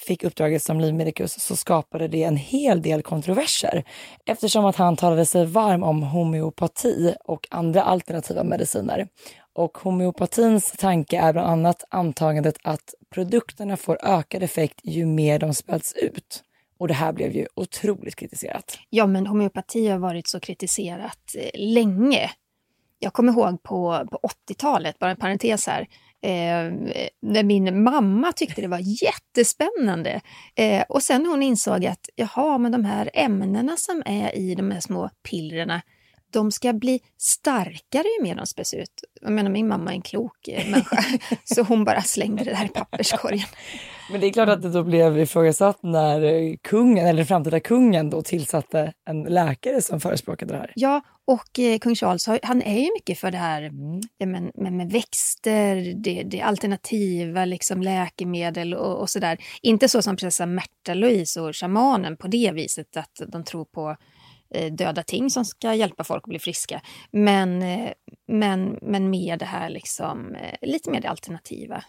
fick 0.00 0.24
uppdraget 0.24 0.62
som 0.62 0.80
livmedikus 0.80 1.40
så 1.40 1.56
skapade 1.56 2.08
det 2.08 2.22
en 2.22 2.36
hel 2.36 2.82
del 2.82 3.02
kontroverser 3.02 3.84
eftersom 4.26 4.64
att 4.64 4.76
han 4.76 4.96
talade 4.96 5.26
sig 5.26 5.46
varm 5.46 5.82
om 5.82 6.02
homeopati 6.02 7.14
och 7.24 7.46
andra 7.50 7.82
alternativa 7.82 8.44
mediciner. 8.44 9.08
Och 9.52 9.78
homeopatins 9.78 10.72
tanke 10.72 11.18
är 11.18 11.32
bland 11.32 11.48
annat 11.48 11.84
antagandet 11.88 12.56
att 12.62 12.94
produkterna 13.14 13.76
får 13.76 13.98
ökad 14.02 14.42
effekt 14.42 14.80
ju 14.82 15.06
mer 15.06 15.38
de 15.38 15.54
späds 15.54 15.92
ut. 15.92 16.44
Och 16.78 16.88
det 16.88 16.94
här 16.94 17.12
blev 17.12 17.32
ju 17.32 17.46
otroligt 17.54 18.16
kritiserat. 18.16 18.78
Ja, 18.90 19.06
men 19.06 19.26
homeopati 19.26 19.88
har 19.88 19.98
varit 19.98 20.28
så 20.28 20.40
kritiserat 20.40 21.34
eh, 21.38 21.50
länge. 21.54 22.30
Jag 22.98 23.12
kommer 23.12 23.32
ihåg 23.32 23.62
på, 23.62 24.06
på 24.10 24.20
80-talet, 24.48 24.98
bara 24.98 25.10
en 25.10 25.16
parentes 25.16 25.66
här, 25.66 25.88
eh, 26.22 26.72
när 27.22 27.42
min 27.42 27.82
mamma 27.82 28.32
tyckte 28.32 28.60
det 28.60 28.68
var 28.68 29.02
jättespännande. 29.02 30.20
Eh, 30.56 30.82
och 30.88 31.02
sen 31.02 31.26
hon 31.26 31.42
insåg 31.42 31.86
att 31.86 32.08
jaha, 32.16 32.58
men 32.58 32.72
de 32.72 32.84
här 32.84 33.10
ämnena 33.14 33.76
som 33.76 34.02
är 34.06 34.36
i 34.36 34.54
de 34.54 34.70
här 34.70 34.80
små 34.80 35.10
pillerna, 35.30 35.82
de 36.32 36.52
ska 36.52 36.72
bli 36.72 37.00
starkare 37.18 38.04
ju 38.18 38.22
mer 38.22 38.34
de 38.34 38.46
späs 38.46 38.74
ut. 38.74 39.04
Jag 39.20 39.32
menar, 39.32 39.50
min 39.50 39.68
mamma 39.68 39.90
är 39.90 39.94
en 39.94 40.02
klok 40.02 40.48
eh, 40.48 40.70
människa, 40.70 41.04
så 41.44 41.62
hon 41.62 41.84
bara 41.84 42.02
slängde 42.02 42.44
det 42.44 42.50
där 42.50 42.64
i 42.64 42.68
papperskorgen. 42.68 43.46
Men 44.10 44.20
det 44.20 44.26
är 44.26 44.32
klart 44.32 44.48
att 44.48 44.62
det 44.62 44.70
då 44.70 44.84
blev 44.84 45.18
ifrågasatt 45.18 45.82
när 45.82 46.56
kungen, 46.56 47.06
eller 47.06 47.16
den 47.16 47.26
framtida 47.26 47.60
kungen, 47.60 48.10
då 48.10 48.22
tillsatte 48.22 48.92
en 49.08 49.22
läkare 49.22 49.82
som 49.82 50.00
förespråkade 50.00 50.52
det 50.52 50.58
här. 50.58 50.72
Ja, 50.74 51.00
Och 51.30 51.58
eh, 51.58 51.78
kung 51.78 51.94
Charles 51.94 52.28
han 52.42 52.62
är 52.62 52.78
ju 52.78 52.88
mycket 52.94 53.18
för 53.18 53.30
det 53.30 53.38
här 53.38 53.62
mm. 53.62 54.00
med, 54.18 54.50
med, 54.54 54.72
med, 54.72 54.92
växter, 54.92 55.94
det, 55.96 56.22
det 56.22 56.40
alternativa 56.42 57.44
liksom, 57.44 57.82
läkemedel 57.82 58.74
och, 58.74 59.00
och 59.00 59.10
sådär. 59.10 59.38
Inte 59.62 59.88
så 59.88 60.02
som 60.02 60.16
prinsessa 60.16 60.46
Märta 60.46 60.94
Louise 60.94 61.40
och 61.40 61.56
shamanen 61.56 62.16
på 62.16 62.28
det 62.28 62.52
viset 62.52 62.96
att 62.96 63.22
de 63.28 63.44
tror 63.44 63.64
på 63.64 63.96
eh, 64.54 64.72
döda 64.72 65.02
ting 65.02 65.30
som 65.30 65.44
ska 65.44 65.74
hjälpa 65.74 66.04
folk 66.04 66.22
att 66.22 66.28
bli 66.28 66.38
friska. 66.38 66.80
Men, 67.10 67.62
eh, 67.62 67.90
men, 68.28 68.78
men 68.82 69.10
mer 69.10 69.36
det 69.36 69.44
här 69.44 69.70
liksom, 69.70 70.34
eh, 70.34 70.68
lite 70.68 70.90
mer 70.90 71.00
det 71.00 71.10
alternativa. 71.10 71.84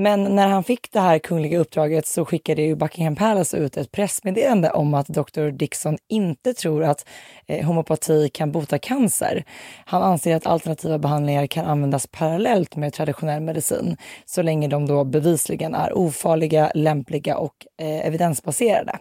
Men 0.00 0.24
när 0.24 0.48
han 0.48 0.64
fick 0.64 0.92
det 0.92 1.00
här 1.00 1.18
kungliga 1.18 1.58
uppdraget 1.58 2.06
så 2.06 2.24
skickade 2.24 2.62
ju 2.62 2.76
Buckingham 2.76 3.16
Palace 3.16 3.56
ut 3.56 3.76
ett 3.76 3.92
pressmeddelande 3.92 4.70
om 4.70 4.94
att 4.94 5.08
Dr. 5.08 5.50
Dixon 5.50 5.98
inte 6.08 6.54
tror 6.54 6.84
att 6.84 7.08
eh, 7.46 7.66
homopati 7.66 8.28
kan 8.28 8.52
bota 8.52 8.78
cancer. 8.78 9.44
Han 9.84 10.02
anser 10.02 10.36
att 10.36 10.46
alternativa 10.46 10.98
behandlingar 10.98 11.46
kan 11.46 11.66
användas 11.66 12.06
parallellt 12.06 12.76
med 12.76 12.92
traditionell 12.92 13.40
medicin 13.40 13.96
så 14.24 14.42
länge 14.42 14.68
de 14.68 14.86
då 14.86 15.04
bevisligen 15.04 15.74
är 15.74 15.98
ofarliga, 15.98 16.72
lämpliga 16.74 17.36
och 17.36 17.66
eh, 17.80 18.06
evidensbaserade. 18.06 18.98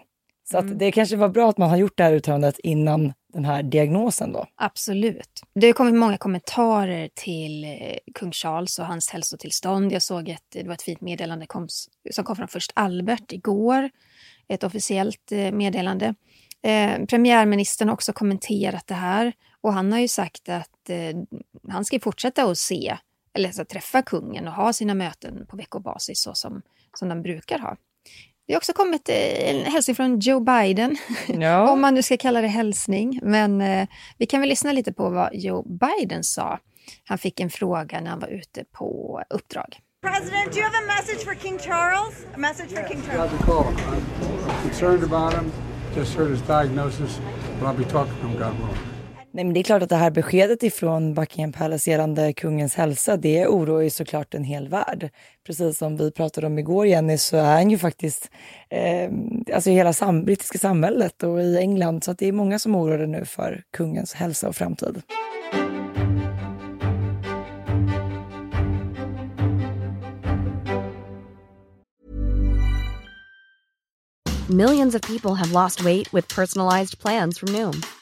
Så 0.52 0.58
mm. 0.58 0.78
det 0.78 0.92
kanske 0.92 1.16
var 1.16 1.30
bra 1.30 1.50
att 1.50 1.58
man 1.58 1.70
har 1.70 1.78
gjort 1.78 1.98
det 1.98 2.04
här 2.04 2.14
uttalandet 2.14 2.60
innan 2.60 3.14
den 3.38 3.46
här 3.46 3.64
diagnosen 3.64 4.32
då? 4.32 4.46
Absolut. 4.56 5.42
Det 5.54 5.68
har 5.68 5.74
kommit 5.74 5.96
många 5.96 6.18
kommentarer 6.18 7.10
till 7.14 7.64
eh, 7.64 7.98
kung 8.14 8.32
Charles 8.32 8.80
och 8.80 8.86
hans 8.86 9.10
hälsotillstånd. 9.10 9.92
Jag 9.92 10.02
såg 10.02 10.32
att 10.32 10.44
det 10.50 10.68
var 10.68 10.74
ett 10.74 10.82
fint 10.82 11.02
meddelande 11.02 11.46
kom, 11.46 11.68
som 12.12 12.24
kom 12.24 12.36
från 12.36 12.48
först 12.48 12.72
Albert 12.76 13.32
igår. 13.32 13.90
Ett 14.48 14.64
officiellt 14.64 15.32
eh, 15.32 15.52
meddelande. 15.52 16.16
Eh, 16.62 17.06
premiärministern 17.06 17.88
har 17.88 17.94
också 17.94 18.14
kommenterat 18.14 18.88
det 18.88 18.94
här 18.94 19.34
och 19.62 19.74
han 19.74 19.92
har 19.92 20.00
ju 20.00 20.08
sagt 20.08 20.50
att 20.50 20.90
eh, 20.90 21.18
han 21.70 21.86
ska 21.86 22.00
fortsätta 22.00 22.44
att 22.44 22.58
se, 22.58 22.98
eller 23.34 23.50
alltså, 23.50 23.66
träffa 23.66 24.02
kungen 24.02 24.48
och 24.48 24.54
ha 24.54 24.74
sina 24.74 24.94
möten 24.94 25.46
på 25.48 25.58
veckobasis 25.58 26.20
så 26.22 26.34
som, 26.34 26.62
som 27.00 27.10
de 27.10 27.22
brukar 27.22 27.60
ha. 27.60 27.78
Det 28.48 28.54
har 28.54 28.58
också 28.58 28.74
kommit 28.74 29.10
eh, 29.10 29.50
en 29.50 29.66
hälsning 29.66 29.96
från 29.96 30.20
Joe 30.20 30.40
Biden, 30.40 30.98
ja. 31.28 31.72
om 31.72 31.82
man 31.82 31.94
nu 31.94 32.04
ska 32.04 32.18
kalla 32.18 32.42
det 32.42 32.48
hälsning. 32.48 33.20
Men 33.24 33.62
eh, 33.62 33.88
vi 34.18 34.26
kan 34.26 34.40
väl 34.40 34.50
lyssna 34.50 34.72
lite 34.72 34.94
på 34.94 35.10
vad 35.10 35.30
Joe 35.34 35.64
Biden 35.64 36.24
sa. 36.24 36.60
Han 37.04 37.18
fick 37.18 37.40
en 37.40 37.50
fråga 37.50 38.02
när 38.02 38.10
han 38.10 38.20
var 38.20 38.28
ute 38.28 38.64
på 38.64 39.22
uppdrag. 39.30 39.80
President, 40.02 40.52
do 40.52 40.60
you 40.60 40.64
have 40.64 40.78
a 40.78 40.88
message 40.88 41.24
for 41.26 41.36
King 41.36 41.60
Charles? 41.60 42.26
A 42.34 42.38
message 42.38 42.70
for 42.70 42.88
King 42.88 43.02
Charles? 43.02 43.32
I 43.32 43.38
got 43.38 43.40
the 43.40 43.46
call. 43.46 43.66
I'm 43.66 44.70
concerned 44.70 45.04
about 45.04 45.34
him. 45.34 45.52
Just 45.96 46.18
heard 46.18 46.32
his 46.32 46.42
diagnosis, 46.42 47.20
but 47.60 47.68
I'll 47.68 47.78
be 47.78 47.86
talking 47.86 48.14
to 48.14 48.28
him, 48.28 48.40
God 48.40 48.60
willing. 48.60 48.97
Nej, 49.38 49.44
men 49.44 49.54
det 49.54 49.60
är 49.60 49.64
klart 49.64 49.84
att 49.84 49.90
det 49.90 49.96
här 49.96 50.12
beskedet 50.12 50.64
ifrån 50.64 51.14
Buckingham 51.14 51.52
Palace 51.52 51.92
gällande 51.92 52.34
kungens 52.34 52.76
hälsa, 52.76 53.18
det 53.18 53.48
oroar 53.48 53.82
ju 53.82 53.90
såklart 53.90 54.34
en 54.34 54.44
hel 54.44 54.68
värld. 54.68 55.10
Precis 55.46 55.78
som 55.78 55.98
vi 55.98 56.12
pratade 56.12 56.48
om 56.48 56.60
igår 56.60 56.88
Jenny, 56.88 57.18
så 57.18 57.38
är 57.38 57.44
han 57.44 57.70
ju 57.70 57.78
faktiskt 57.78 58.32
eh, 58.70 59.12
alltså 59.54 59.70
i 59.70 59.74
hela 59.74 59.94
sam 59.94 60.26
brittiska 60.26 60.58
samhället 60.58 61.24
och 61.24 61.42
i 61.42 61.58
England, 61.58 62.04
så 62.04 62.12
att 62.12 62.18
det 62.18 62.28
är 62.28 62.32
många 62.32 62.60
som 62.60 62.76
oroar 62.76 63.08
nu 63.08 63.26
för 63.26 63.64
kungens 63.78 64.14
hälsa 64.14 64.48
och 64.48 64.56
framtid. 64.56 65.02
Millions 74.50 74.96
of 74.96 75.02
people 75.02 75.34
have 75.34 75.64
lost 75.64 75.82
weight 75.82 76.14
with 76.14 76.36
personalized 76.36 77.00
plans 77.00 77.40
from 77.40 77.54
Noom. 77.54 77.82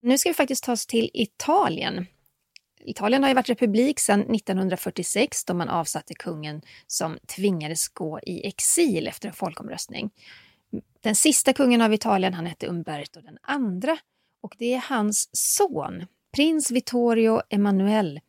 Nu 0.00 0.18
ska 0.18 0.30
vi 0.30 0.34
faktiskt 0.34 0.64
ta 0.64 0.72
oss 0.72 0.86
till 0.86 1.10
Italien. 1.14 2.06
Italien 2.80 3.22
har 3.22 3.30
ju 3.30 3.34
varit 3.34 3.48
republik 3.48 3.98
sedan 3.98 4.20
1946 4.20 5.44
då 5.44 5.54
man 5.54 5.68
avsatte 5.68 6.14
kungen 6.14 6.62
som 6.86 7.18
tvingades 7.36 7.88
gå 7.88 8.20
i 8.20 8.46
exil 8.46 9.08
efter 9.08 9.28
en 9.28 9.34
folkomröstning. 9.34 10.10
Den 11.00 11.14
sista 11.14 11.52
kungen 11.52 11.82
av 11.82 11.94
Italien 11.94 12.34
han 12.34 12.46
hette 12.46 12.66
Umberto 12.66 13.20
den 13.20 13.38
andra 13.42 13.98
och 14.40 14.54
det 14.58 14.74
är 14.74 14.84
hans 14.88 15.28
son, 15.32 16.06
prins 16.34 16.70
Vittorio 16.70 17.42
Emanuele, 17.50 18.20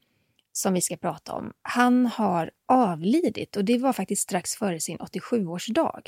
som 0.51 0.73
vi 0.73 0.81
ska 0.81 0.97
prata 0.97 1.33
om. 1.33 1.53
Han 1.61 2.05
har 2.05 2.51
avlidit 2.67 3.57
och 3.57 3.65
det 3.65 3.77
var 3.77 3.93
faktiskt 3.93 4.21
strax 4.21 4.55
före 4.55 4.79
sin 4.79 4.97
87-årsdag. 4.97 6.01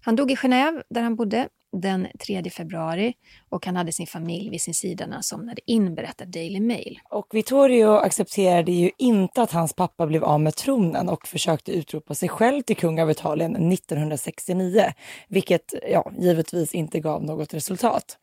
Han 0.00 0.16
dog 0.16 0.30
i 0.30 0.34
Genève 0.34 0.82
där 0.90 1.02
han 1.02 1.16
bodde 1.16 1.48
den 1.80 2.06
3 2.26 2.50
februari 2.50 3.14
och 3.48 3.66
han 3.66 3.76
hade 3.76 3.92
sin 3.92 4.06
familj 4.06 4.50
vid 4.50 4.60
sin 4.60 4.74
sida 4.74 5.06
när 5.06 5.14
han 5.14 5.22
somnade 5.22 5.60
in, 5.66 5.94
berättar 5.94 6.26
Daily 6.26 6.60
Mail. 6.60 7.00
Och 7.10 7.26
Vittorio 7.32 7.88
accepterade 7.88 8.72
ju 8.72 8.90
inte 8.98 9.42
att 9.42 9.52
hans 9.52 9.72
pappa 9.72 10.06
blev 10.06 10.24
av 10.24 10.40
med 10.40 10.56
tronen 10.56 11.08
och 11.08 11.26
försökte 11.26 11.72
utropa 11.72 12.14
sig 12.14 12.28
själv 12.28 12.62
till 12.62 12.76
kung 12.76 13.00
av 13.00 13.10
Italien 13.10 13.72
1969, 13.72 14.92
vilket 15.28 15.74
ja, 15.90 16.12
givetvis 16.18 16.74
inte 16.74 17.00
gav 17.00 17.24
något 17.24 17.54
resultat. 17.54 18.18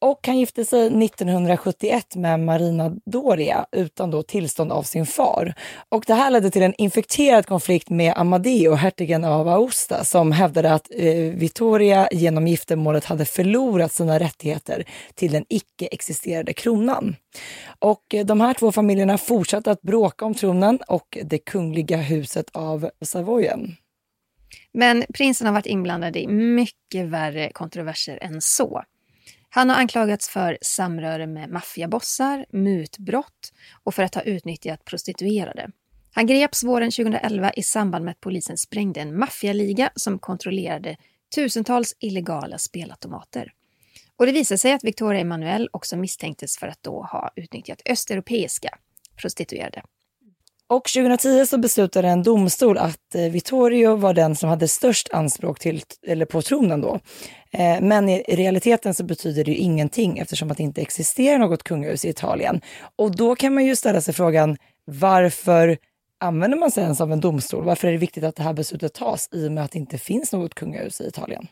Och 0.00 0.26
han 0.26 0.38
gifte 0.38 0.64
sig 0.64 0.86
1971 0.86 2.14
med 2.14 2.40
Marina 2.40 2.96
Doria 3.04 3.66
utan 3.72 4.10
då 4.10 4.22
tillstånd 4.22 4.72
av 4.72 4.82
sin 4.82 5.06
far. 5.06 5.54
Och 5.88 6.04
det 6.06 6.14
här 6.14 6.30
ledde 6.30 6.50
till 6.50 6.62
en 6.62 6.74
infekterad 6.78 7.46
konflikt 7.46 7.90
med 7.90 8.12
Amadeo, 8.16 8.74
hertigen 8.74 9.24
av 9.24 9.48
Aosta, 9.48 10.04
som 10.04 10.32
hävdade 10.32 10.72
att 10.72 10.90
eh, 10.90 11.14
Vittoria 11.14 12.08
genom 12.12 12.46
giftermålet 12.46 13.04
hade 13.04 13.24
förlorat 13.24 13.92
sina 13.92 14.18
rättigheter 14.18 14.84
till 15.14 15.32
den 15.32 15.44
icke-existerande 15.48 16.52
kronan. 16.52 17.16
Och 17.78 18.14
eh, 18.14 18.26
de 18.26 18.40
här 18.40 18.54
två 18.54 18.72
familjerna 18.72 19.18
fortsatte 19.18 19.70
att 19.70 19.82
bråka 19.82 20.24
om 20.24 20.34
tronen 20.34 20.78
och 20.88 21.18
det 21.24 21.38
kungliga 21.38 21.96
huset 21.96 22.50
av 22.52 22.90
Savoyen. 23.04 23.76
Men 24.72 25.04
prinsen 25.14 25.46
har 25.46 25.54
varit 25.54 25.66
inblandad 25.66 26.16
i 26.16 26.26
mycket 26.28 27.06
värre 27.06 27.50
kontroverser 27.52 28.18
än 28.22 28.40
så. 28.40 28.82
Han 29.50 29.70
har 29.70 29.76
anklagats 29.76 30.28
för 30.28 30.58
samröre 30.62 31.26
med 31.26 31.50
maffiabossar, 31.50 32.46
mutbrott 32.50 33.52
och 33.84 33.94
för 33.94 34.02
att 34.02 34.14
ha 34.14 34.22
utnyttjat 34.22 34.84
prostituerade. 34.84 35.70
Han 36.12 36.26
greps 36.26 36.64
våren 36.64 36.90
2011 36.90 37.52
i 37.52 37.62
samband 37.62 38.04
med 38.04 38.12
att 38.12 38.20
polisen 38.20 38.56
sprängde 38.56 39.00
en 39.00 39.18
maffialiga 39.18 39.90
som 39.94 40.18
kontrollerade 40.18 40.96
tusentals 41.34 41.96
illegala 41.98 42.58
spelautomater. 42.58 43.52
Och 44.16 44.26
det 44.26 44.32
visade 44.32 44.58
sig 44.58 44.72
att 44.72 44.84
Victoria 44.84 45.20
Emanuel 45.20 45.68
också 45.72 45.96
misstänktes 45.96 46.58
för 46.58 46.66
att 46.66 46.82
då 46.82 47.02
ha 47.02 47.32
utnyttjat 47.36 47.82
östeuropeiska 47.84 48.78
prostituerade. 49.16 49.82
Och 50.70 50.84
2010 50.84 51.46
så 51.46 51.58
beslutade 51.58 52.08
en 52.08 52.22
domstol 52.22 52.78
att 52.78 53.14
eh, 53.14 53.22
Vittorio 53.22 53.96
var 53.96 54.14
den 54.14 54.36
som 54.36 54.48
hade 54.48 54.68
störst 54.68 55.08
anspråk 55.12 55.58
till, 55.58 55.82
eller 56.06 56.26
på 56.26 56.42
tronen 56.42 56.80
då. 56.80 57.00
Eh, 57.50 57.80
men 57.80 58.08
i 58.08 58.22
realiteten 58.22 58.94
så 58.94 59.04
betyder 59.04 59.44
det 59.44 59.50
ju 59.50 59.56
ingenting 59.56 60.18
eftersom 60.18 60.50
att 60.50 60.56
det 60.56 60.62
inte 60.62 60.80
existerar 60.80 61.38
något 61.38 61.62
kungahus 61.62 62.04
i 62.04 62.08
Italien. 62.08 62.60
Och 62.96 63.16
då 63.16 63.36
kan 63.36 63.54
man 63.54 63.64
ju 63.64 63.76
ställa 63.76 64.00
sig 64.00 64.14
frågan 64.14 64.56
varför 64.84 65.78
använder 66.20 66.58
man 66.58 66.70
sig 66.70 66.82
ens 66.82 67.00
av 67.00 67.12
en 67.12 67.20
domstol? 67.20 67.64
Varför 67.64 67.88
är 67.88 67.92
det 67.92 67.98
viktigt 67.98 68.24
att 68.24 68.36
det 68.36 68.42
här 68.42 68.52
beslutet 68.52 68.94
tas 68.94 69.28
i 69.32 69.48
och 69.48 69.52
med 69.52 69.64
att 69.64 69.70
det 69.70 69.78
inte 69.78 69.98
finns 69.98 70.32
något 70.32 70.54
kungahus 70.54 71.00
i 71.00 71.06
Italien? 71.06 71.46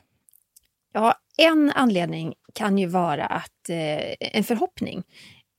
Ja, 0.92 1.14
en 1.38 1.70
anledning 1.70 2.34
kan 2.52 2.78
ju 2.78 2.86
vara 2.86 3.26
att 3.26 3.68
eh, 3.68 4.14
en 4.20 4.44
förhoppning 4.44 5.02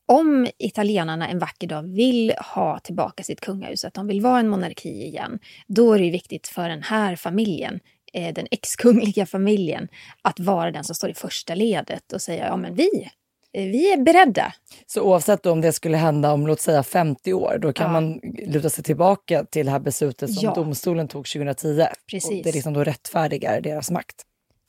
om 0.08 0.48
italienarna 0.58 1.28
en 1.28 1.40
vacker 1.40 1.68
dag 1.68 1.84
vill 1.84 2.34
ha 2.54 2.80
tillbaka 2.80 3.24
sitt 3.24 3.42
kungahus, 3.42 3.86
att 3.86 3.94
de 3.94 4.08
vill 4.08 4.22
vara 4.22 4.40
en 4.40 4.50
monarki 4.50 5.06
igen, 5.06 5.40
då 5.68 5.94
är 5.94 6.00
det 6.00 6.10
viktigt 6.10 6.48
för 6.48 6.70
den 6.70 6.84
här 6.84 7.16
familjen, 7.16 7.80
eh, 8.14 8.34
den 8.34 8.48
exkungliga 8.52 9.26
familjen, 9.26 9.88
att 10.22 10.40
vara 10.40 10.72
den 10.72 10.84
som 10.84 10.96
står 10.96 11.10
i 11.10 11.14
första 11.14 11.56
ledet 11.56 12.14
och 12.14 12.22
säga 12.22 12.48
ja 12.48 12.58
men 12.58 12.76
vi, 12.76 13.10
eh, 13.54 13.66
vi 13.66 13.94
är 13.94 13.98
beredda. 13.98 14.54
Så 14.86 15.02
oavsett 15.02 15.46
om 15.46 15.62
det 15.62 15.74
skulle 15.74 15.98
hända 15.98 16.34
om 16.34 16.48
låt 16.48 16.60
säga 16.60 16.84
50 16.84 17.34
år, 17.34 17.58
då 17.62 17.74
kan 17.74 17.86
ja. 17.86 17.92
man 17.92 18.20
luta 18.48 18.70
sig 18.70 18.84
tillbaka 18.84 19.46
till 19.46 19.66
det 19.66 19.72
här 19.72 19.80
beslutet 19.80 20.34
som 20.34 20.46
ja. 20.46 20.54
domstolen 20.54 21.08
tog 21.08 21.26
2010. 21.26 21.86
Precis. 22.12 22.32
Och 22.32 22.44
det 22.44 22.52
liksom 22.52 22.74
då 22.74 22.84
rättfärdigar 22.84 23.62
deras 23.62 23.92
makt. 23.92 24.16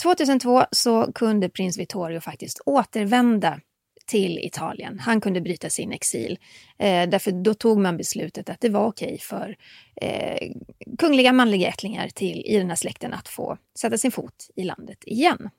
2002 0.03 0.65
så 0.71 1.13
kunde 1.13 1.49
prins 1.49 1.79
Vittorio 1.79 2.21
faktiskt 2.21 2.61
återvända 2.67 3.61
till 4.09 4.39
Italien. 4.39 4.99
Han 4.99 5.21
kunde 5.21 5.41
bryta 5.41 5.71
sin 5.71 5.93
exil. 5.93 6.39
Eh, 6.79 7.09
därför 7.09 7.33
då 7.33 7.55
tog 7.55 7.79
man 7.79 7.97
beslutet 7.97 8.51
att 8.51 8.61
det 8.61 8.69
var 8.69 8.87
okej 8.87 9.19
för 9.19 9.57
eh, 9.97 10.53
kungliga 10.99 11.33
manliga 11.33 11.69
ättlingar 11.69 12.09
till, 12.09 12.43
i 12.47 12.59
den 12.59 12.69
här 12.69 12.77
släkten 12.77 13.13
att 13.13 13.29
få 13.29 13.59
sätta 13.79 13.99
sin 13.99 14.13
fot 14.13 14.51
i 14.55 14.65
landet 14.65 14.99
igen. 15.07 15.51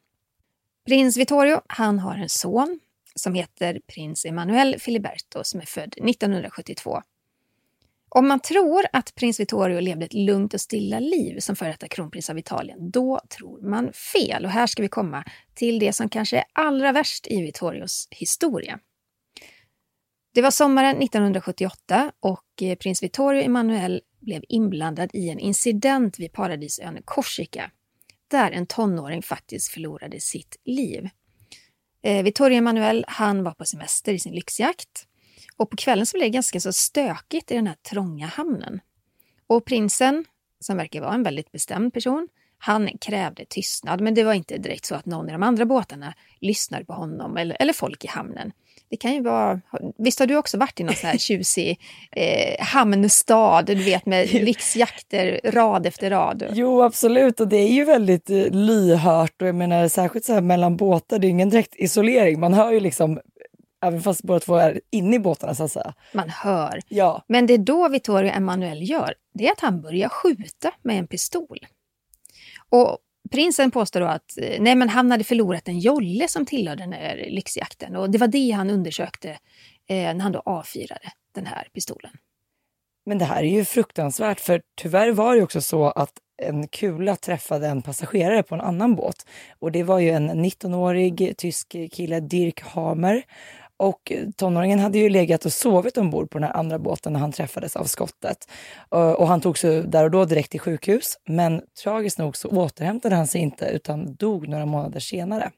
Prins 0.87 1.17
Vittorio 1.17 1.61
han 1.67 1.99
har 1.99 2.15
en 2.15 2.29
son 2.29 2.79
som 3.15 3.33
heter 3.33 3.81
prins 3.87 4.25
Emanuel 4.25 4.79
Filiberto 4.79 5.43
som 5.43 5.61
är 5.61 5.65
född 5.65 5.93
1972. 5.97 7.01
Om 8.09 8.27
man 8.27 8.39
tror 8.39 8.85
att 8.93 9.15
prins 9.15 9.39
Vittorio 9.39 9.79
levde 9.79 10.05
ett 10.05 10.13
lugnt 10.13 10.53
och 10.53 10.61
stilla 10.61 10.99
liv 10.99 11.39
som 11.39 11.55
före 11.55 11.69
detta 11.69 11.87
kronprins 11.87 12.29
av 12.29 12.37
Italien, 12.37 12.91
då 12.91 13.19
tror 13.37 13.69
man 13.69 13.93
fel. 13.93 14.45
Och 14.45 14.51
här 14.51 14.67
ska 14.67 14.81
vi 14.81 14.89
komma 14.89 15.23
till 15.53 15.79
det 15.79 15.93
som 15.93 16.09
kanske 16.09 16.37
är 16.37 16.45
allra 16.53 16.91
värst 16.91 17.27
i 17.27 17.41
Vittorios 17.41 18.07
historia. 18.11 18.79
Det 20.33 20.41
var 20.41 20.51
sommaren 20.51 21.01
1978 21.01 22.11
och 22.19 22.61
eh, 22.61 22.75
prins 22.75 23.03
Vittorio 23.03 23.41
Emanuel 23.43 24.01
blev 24.21 24.43
inblandad 24.49 25.09
i 25.13 25.29
en 25.29 25.39
incident 25.39 26.19
vid 26.19 26.33
paradisön 26.33 27.01
Korsika 27.05 27.71
där 28.27 28.51
en 28.51 28.65
tonåring 28.65 29.21
faktiskt 29.21 29.71
förlorade 29.71 30.19
sitt 30.19 30.55
liv. 30.65 31.09
Eh, 32.03 32.23
Vittorio 32.23 32.57
Emanuel 32.57 33.05
han 33.07 33.43
var 33.43 33.51
på 33.51 33.65
semester 33.65 34.13
i 34.13 34.19
sin 34.19 34.33
lyxjakt 34.33 35.05
och 35.59 35.69
på 35.69 35.77
kvällen 35.77 36.05
så 36.05 36.17
blev 36.17 36.25
det 36.25 36.33
ganska 36.33 36.59
så 36.59 36.73
stökigt 36.73 37.51
i 37.51 37.55
den 37.55 37.67
här 37.67 37.75
trånga 37.75 38.27
hamnen. 38.27 38.79
Och 39.47 39.65
prinsen, 39.65 40.25
som 40.59 40.77
verkar 40.77 41.01
vara 41.01 41.13
en 41.13 41.23
väldigt 41.23 41.51
bestämd 41.51 41.93
person, 41.93 42.27
han 42.57 42.89
krävde 43.01 43.45
tystnad, 43.45 44.01
men 44.01 44.13
det 44.13 44.23
var 44.23 44.33
inte 44.33 44.57
direkt 44.57 44.85
så 44.85 44.95
att 44.95 45.05
någon 45.05 45.29
i 45.29 45.31
de 45.31 45.43
andra 45.43 45.65
båtarna 45.65 46.13
lyssnade 46.39 46.85
på 46.85 46.93
honom 46.93 47.37
eller, 47.37 47.57
eller 47.59 47.73
folk 47.73 48.03
i 48.03 48.07
hamnen. 48.07 48.51
Det 48.89 48.97
kan 48.97 49.13
ju 49.13 49.21
vara... 49.21 49.61
Visst 49.97 50.19
har 50.19 50.27
du 50.27 50.35
också 50.35 50.57
varit 50.57 50.79
i 50.79 50.83
någon 50.83 50.95
sån 50.95 51.09
här 51.09 51.17
tjusig 51.27 51.79
eh, 52.11 52.65
hamnstad, 52.65 53.65
du 53.65 53.75
vet 53.75 54.05
med 54.05 54.33
lyxjakter 54.33 55.41
rad 55.43 55.85
efter 55.85 56.09
rad? 56.09 56.43
Jo, 56.53 56.81
absolut. 56.81 57.39
Och 57.39 57.47
det 57.47 57.57
är 57.57 57.73
ju 57.73 57.85
väldigt 57.85 58.29
eh, 58.29 58.49
lyhört 58.51 59.41
och 59.41 59.47
jag 59.47 59.55
menar 59.55 59.87
särskilt 59.87 60.25
så 60.25 60.33
här 60.33 60.41
mellan 60.41 60.77
båtar, 60.77 61.19
det 61.19 61.27
är 61.27 61.29
ingen 61.29 61.49
direkt 61.49 61.75
isolering. 61.75 62.39
Man 62.39 62.53
hör 62.53 62.71
ju 62.71 62.79
liksom 62.79 63.19
Även 63.81 64.01
fast 64.01 64.23
båda 64.23 64.39
två 64.39 64.55
är 64.55 64.81
inne 64.91 65.15
i 65.15 65.19
båtarna 65.19 65.55
så 65.55 65.63
att 65.63 65.71
säga. 65.71 65.93
Man 66.13 66.29
hör. 66.29 66.79
Ja. 66.87 67.23
Men 67.27 67.45
det 67.45 67.57
då 67.57 67.89
Vittorio 67.89 68.31
Emanuel 68.31 68.89
gör, 68.89 69.13
det 69.33 69.47
är 69.47 69.51
att 69.51 69.59
han 69.59 69.81
börjar 69.81 70.09
skjuta 70.09 70.71
med 70.81 70.99
en 70.99 71.07
pistol. 71.07 71.59
Och 72.69 72.97
prinsen 73.31 73.71
påstår 73.71 73.99
då 73.99 74.05
att 74.05 74.37
eh, 74.37 74.61
nej, 74.61 74.75
men 74.75 74.89
han 74.89 75.11
hade 75.11 75.23
förlorat 75.23 75.67
en 75.67 75.79
jolle 75.79 76.27
som 76.27 76.45
tillhörde 76.45 76.83
den 76.83 76.93
här 76.93 77.27
lyxjakten. 77.29 77.95
Och 77.95 78.09
det 78.09 78.17
var 78.17 78.27
det 78.27 78.51
han 78.51 78.69
undersökte 78.69 79.29
eh, 79.89 80.13
när 80.13 80.19
han 80.19 80.31
då 80.31 80.41
avfyrade 80.45 81.11
den 81.35 81.45
här 81.45 81.67
pistolen. 81.73 82.11
Men 83.05 83.17
det 83.17 83.25
här 83.25 83.43
är 83.43 83.49
ju 83.49 83.65
fruktansvärt 83.65 84.39
för 84.39 84.61
tyvärr 84.81 85.11
var 85.11 85.35
det 85.35 85.43
också 85.43 85.61
så 85.61 85.85
att 85.85 86.13
en 86.41 86.67
kula 86.67 87.15
träffade 87.15 87.67
en 87.67 87.81
passagerare 87.81 88.43
på 88.43 88.55
en 88.55 88.61
annan 88.61 88.95
båt. 88.95 89.25
Och 89.59 89.71
det 89.71 89.83
var 89.83 89.99
ju 89.99 90.09
en 90.09 90.45
19-årig 90.45 91.33
tysk 91.37 91.75
kille, 91.91 92.19
Dirk 92.19 92.61
Hamer. 92.61 93.23
Och 93.79 94.11
tonåringen 94.35 94.79
hade 94.79 94.97
ju 94.97 95.09
legat 95.09 95.45
och 95.45 95.53
sovit 95.53 95.97
ombord 95.97 96.29
på 96.29 96.39
den 96.39 96.47
här 96.47 96.57
andra 96.57 96.79
båten 96.79 97.13
när 97.13 97.19
han 97.19 97.31
träffades 97.31 97.75
av 97.75 97.83
skottet. 97.83 98.49
Eh, 98.91 99.11
och 99.11 99.27
han 99.27 99.41
togs 99.41 99.61
där 99.61 100.03
och 100.03 100.11
då 100.11 100.25
direkt 100.25 100.51
till 100.51 100.59
sjukhus. 100.59 101.17
Men 101.27 101.61
tragiskt 101.83 102.17
nog 102.17 102.37
så 102.37 102.49
återhämtade 102.49 103.15
han 103.15 103.27
sig 103.27 103.41
inte 103.41 103.65
utan 103.65 104.15
dog 104.15 104.47
några 104.47 104.65
månader 104.65 104.99
senare. 104.99 105.51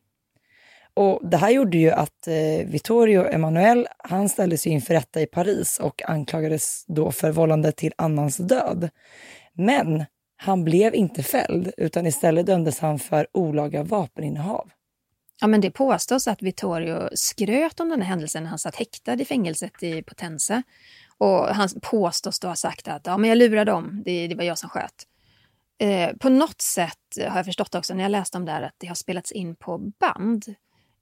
Och 0.93 1.19
det 1.29 1.37
här 1.37 1.49
gjorde 1.49 1.77
ju 1.77 1.91
att 1.91 2.27
eh, 2.27 2.67
Vittorio 2.67 3.25
Emanuel, 3.25 3.87
han 3.97 4.29
ställdes 4.29 4.67
inför 4.67 4.93
rätta 4.93 5.21
i 5.21 5.25
Paris 5.25 5.79
och 5.79 6.09
anklagades 6.09 6.85
då 6.87 7.11
för 7.11 7.31
vållande 7.31 7.71
till 7.71 7.93
annans 7.95 8.37
död. 8.37 8.89
Men 9.53 10.05
han 10.37 10.63
blev 10.63 10.95
inte 10.95 11.23
fälld 11.23 11.71
utan 11.77 12.07
istället 12.07 12.45
dömdes 12.45 12.79
han 12.79 12.99
för 12.99 13.27
olaga 13.33 13.83
vapeninnehav. 13.83 14.71
Ja, 15.41 15.47
men 15.47 15.61
det 15.61 15.71
påstås 15.71 16.27
att 16.27 16.41
Vittorio 16.41 17.09
skröt 17.13 17.79
om 17.79 17.89
den 17.89 18.01
här 18.01 18.09
händelsen 18.09 18.43
när 18.43 18.49
han 18.49 18.59
satt 18.59 18.75
häktad 18.75 19.13
i 19.13 19.25
fängelset 19.25 19.83
i 19.83 20.03
Potenza. 20.03 20.63
Och 21.17 21.47
han 21.47 21.69
påstås 21.81 22.39
då 22.39 22.47
ha 22.47 22.55
sagt 22.55 22.87
att 22.87 23.05
ja, 23.05 23.17
men 23.17 23.29
jag 23.29 23.37
lurade 23.37 23.71
dem, 23.71 24.01
det, 24.05 24.27
det 24.27 24.35
var 24.35 24.43
jag 24.43 24.57
som 24.57 24.69
sköt. 24.69 25.07
Eh, 25.77 26.15
på 26.17 26.29
något 26.29 26.61
sätt 26.61 26.97
har 27.27 27.37
jag 27.37 27.45
förstått 27.45 27.75
också 27.75 27.93
när 27.93 28.03
jag 28.03 28.09
läste 28.09 28.37
om 28.37 28.45
det 28.45 28.51
här 28.51 28.61
att 28.61 28.75
det 28.77 28.87
har 28.87 28.95
spelats 28.95 29.31
in 29.31 29.55
på 29.55 29.77
band. 29.77 30.45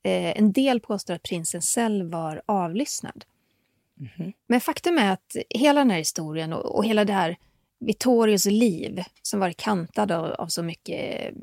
Eh, 0.03 0.37
en 0.37 0.51
del 0.51 0.79
påstår 0.79 1.13
att 1.13 1.23
prinsen 1.23 1.61
själv 1.61 2.11
var 2.11 2.41
avlyssnad. 2.45 3.25
Mm 3.99 4.11
-hmm. 4.17 4.33
Men 4.47 4.61
faktum 4.61 4.97
är 4.97 5.11
att 5.11 5.35
hela 5.49 5.79
den 5.79 5.91
här 5.91 5.97
historien 5.97 6.53
och, 6.53 6.75
och 6.75 6.85
hela 6.85 7.05
det 7.05 7.13
här 7.13 7.37
Vittorios 7.79 8.45
liv 8.45 9.03
som 9.21 9.39
varit 9.39 9.57
kantad 9.57 10.11
av, 10.11 10.25
av 10.31 10.47
så 10.47 10.63
mycket 10.63 11.33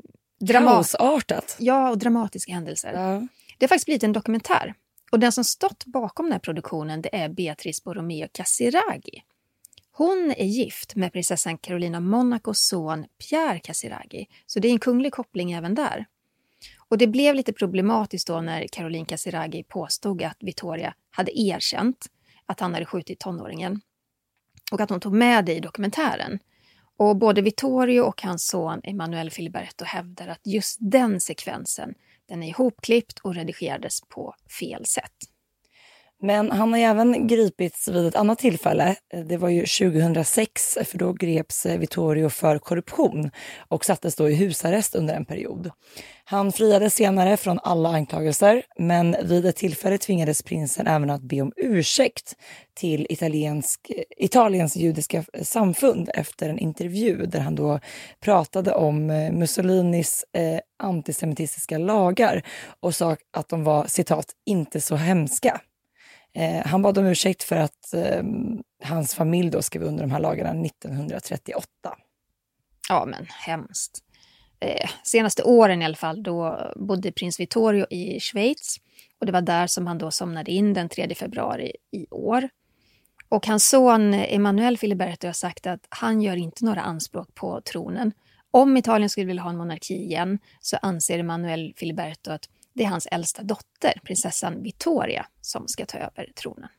Kaosartat. 0.47 1.55
Ja, 1.59 1.89
och 1.89 1.97
dramatiska 1.97 2.53
händelser. 2.53 2.93
Ja. 2.93 3.27
Det 3.57 3.65
har 3.65 3.67
faktiskt 3.67 3.85
blivit 3.85 4.03
en 4.03 4.13
dokumentär. 4.13 4.73
Och 5.11 5.19
den 5.19 5.31
som 5.31 5.43
stått 5.43 5.85
bakom 5.85 6.25
den 6.25 6.33
här 6.33 6.39
produktionen 6.39 7.01
det 7.01 7.15
är 7.15 7.29
Beatrice 7.29 7.83
Borromeo 7.83 8.27
Casiraghi. 8.31 9.23
Hon 9.91 10.33
är 10.37 10.45
gift 10.45 10.95
med 10.95 11.13
prinsessan 11.13 11.57
Carolina 11.57 11.99
Monacos 11.99 12.59
son 12.59 13.05
Pierre 13.29 13.59
Casiraghi, 13.59 14.27
så 14.45 14.59
det 14.59 14.67
är 14.67 14.71
en 14.71 14.79
kunglig 14.79 15.13
koppling 15.13 15.51
även 15.51 15.75
där. 15.75 16.05
Och 16.89 16.97
det 16.97 17.07
blev 17.07 17.35
lite 17.35 17.53
problematiskt 17.53 18.27
då 18.27 18.41
när 18.41 18.67
Caroline 18.67 19.05
Casiraghi 19.05 19.63
påstod 19.63 20.23
att 20.23 20.37
Victoria 20.39 20.93
hade 21.09 21.39
erkänt 21.39 22.07
att 22.45 22.59
han 22.59 22.73
hade 22.73 22.85
skjutit 22.85 23.19
tonåringen 23.19 23.81
och 24.71 24.81
att 24.81 24.89
hon 24.89 24.99
tog 24.99 25.13
med 25.13 25.45
det 25.45 25.55
i 25.55 25.59
dokumentären. 25.59 26.39
Och 26.97 27.17
både 27.17 27.41
Vittorio 27.41 28.01
och 28.01 28.21
hans 28.21 28.47
son 28.47 28.81
Emanuel 28.83 29.31
Filiberto 29.31 29.85
hävdar 29.85 30.27
att 30.27 30.41
just 30.43 30.77
den 30.79 31.19
sekvensen 31.19 31.93
den 32.27 32.43
är 32.43 32.47
ihopklippt 32.47 33.19
och 33.19 33.35
redigerades 33.35 34.01
på 34.01 34.35
fel 34.59 34.85
sätt. 34.85 35.36
Men 36.21 36.51
han 36.51 36.73
har 36.73 36.79
även 36.79 37.27
gripits 37.27 37.87
vid 37.87 38.05
ett 38.05 38.15
annat 38.15 38.39
tillfälle. 38.39 38.95
Det 39.27 39.37
var 39.37 39.49
ju 39.49 39.59
2006, 39.59 40.77
för 40.85 40.97
då 40.97 41.13
greps 41.13 41.65
eh, 41.65 41.79
Vittorio 41.79 42.29
för 42.29 42.59
korruption 42.59 43.31
och 43.67 43.85
sattes 43.85 44.15
då 44.15 44.29
i 44.29 44.35
husarrest 44.35 44.95
under 44.95 45.15
en 45.15 45.25
period. 45.25 45.71
Han 46.25 46.51
friades 46.51 46.93
senare 46.93 47.37
från 47.37 47.59
alla 47.59 47.89
anklagelser, 47.89 48.63
men 48.79 49.15
vid 49.23 49.45
ett 49.45 49.55
tillfälle 49.55 49.97
tvingades 49.97 50.43
prinsen 50.43 50.87
även 50.87 51.09
att 51.09 51.21
be 51.21 51.41
om 51.41 51.51
ursäkt 51.55 52.35
till 52.73 53.07
italiensk, 53.09 53.91
Italiens 54.17 54.75
judiska 54.75 55.17
eh, 55.33 55.43
samfund 55.43 56.09
efter 56.13 56.49
en 56.49 56.59
intervju 56.59 57.25
där 57.25 57.39
han 57.39 57.55
då 57.55 57.79
pratade 58.19 58.73
om 58.73 59.09
eh, 59.09 59.31
Mussolinis 59.31 60.25
eh, 60.33 60.59
antisemitiska 60.83 61.77
lagar 61.77 62.43
och 62.79 62.95
sa 62.95 63.15
att 63.37 63.49
de 63.49 63.63
var 63.63 63.85
citat 63.85 64.25
inte 64.45 64.81
så 64.81 64.95
hemska. 64.95 65.61
Eh, 66.37 66.65
han 66.65 66.81
bad 66.81 66.97
om 66.97 67.05
ursäkt 67.05 67.43
för 67.43 67.55
att 67.55 67.93
eh, 67.93 68.23
hans 68.83 69.15
familj 69.15 69.49
då 69.49 69.61
skrev 69.61 69.83
under 69.83 70.03
de 70.03 70.11
här 70.11 70.19
lagarna 70.19 70.65
1938. 70.65 71.67
Ja, 72.89 73.05
men 73.05 73.25
hemskt. 73.29 73.99
Eh, 74.59 74.89
senaste 75.03 75.43
åren 75.43 75.81
i 75.81 75.85
alla 75.85 75.95
fall, 75.95 76.23
då 76.23 76.71
bodde 76.75 77.11
prins 77.11 77.39
Vittorio 77.39 77.85
i 77.89 78.19
Schweiz 78.19 78.77
och 79.19 79.25
det 79.25 79.31
var 79.31 79.41
där 79.41 79.67
som 79.67 79.87
han 79.87 79.97
då 79.97 80.11
somnade 80.11 80.51
in 80.51 80.73
den 80.73 80.89
3 80.89 81.15
februari 81.15 81.71
i 81.91 82.07
år. 82.11 82.49
Och 83.29 83.47
hans 83.47 83.69
son 83.69 84.13
Emanuel 84.13 84.77
Filiberto 84.77 85.27
har 85.27 85.33
sagt 85.33 85.67
att 85.67 85.85
han 85.89 86.21
gör 86.21 86.35
inte 86.35 86.65
några 86.65 86.81
anspråk 86.81 87.35
på 87.35 87.61
tronen. 87.61 88.11
Om 88.51 88.77
Italien 88.77 89.09
skulle 89.09 89.25
vilja 89.25 89.43
ha 89.43 89.49
en 89.49 89.57
monarki 89.57 89.95
igen 89.95 90.39
så 90.61 90.77
anser 90.81 91.19
Emanuel 91.19 91.73
Filiberto 91.77 92.31
att 92.31 92.49
det 92.77 92.83
är 92.83 92.87
hans 92.87 93.07
äldsta 93.11 93.43
dotter, 93.43 93.93
prinsessan 94.03 94.63
Victoria, 94.63 95.25
som 95.41 95.67
ska 95.67 95.85
ta 95.85 95.97
över 95.97 96.31
tronen. 96.41 96.69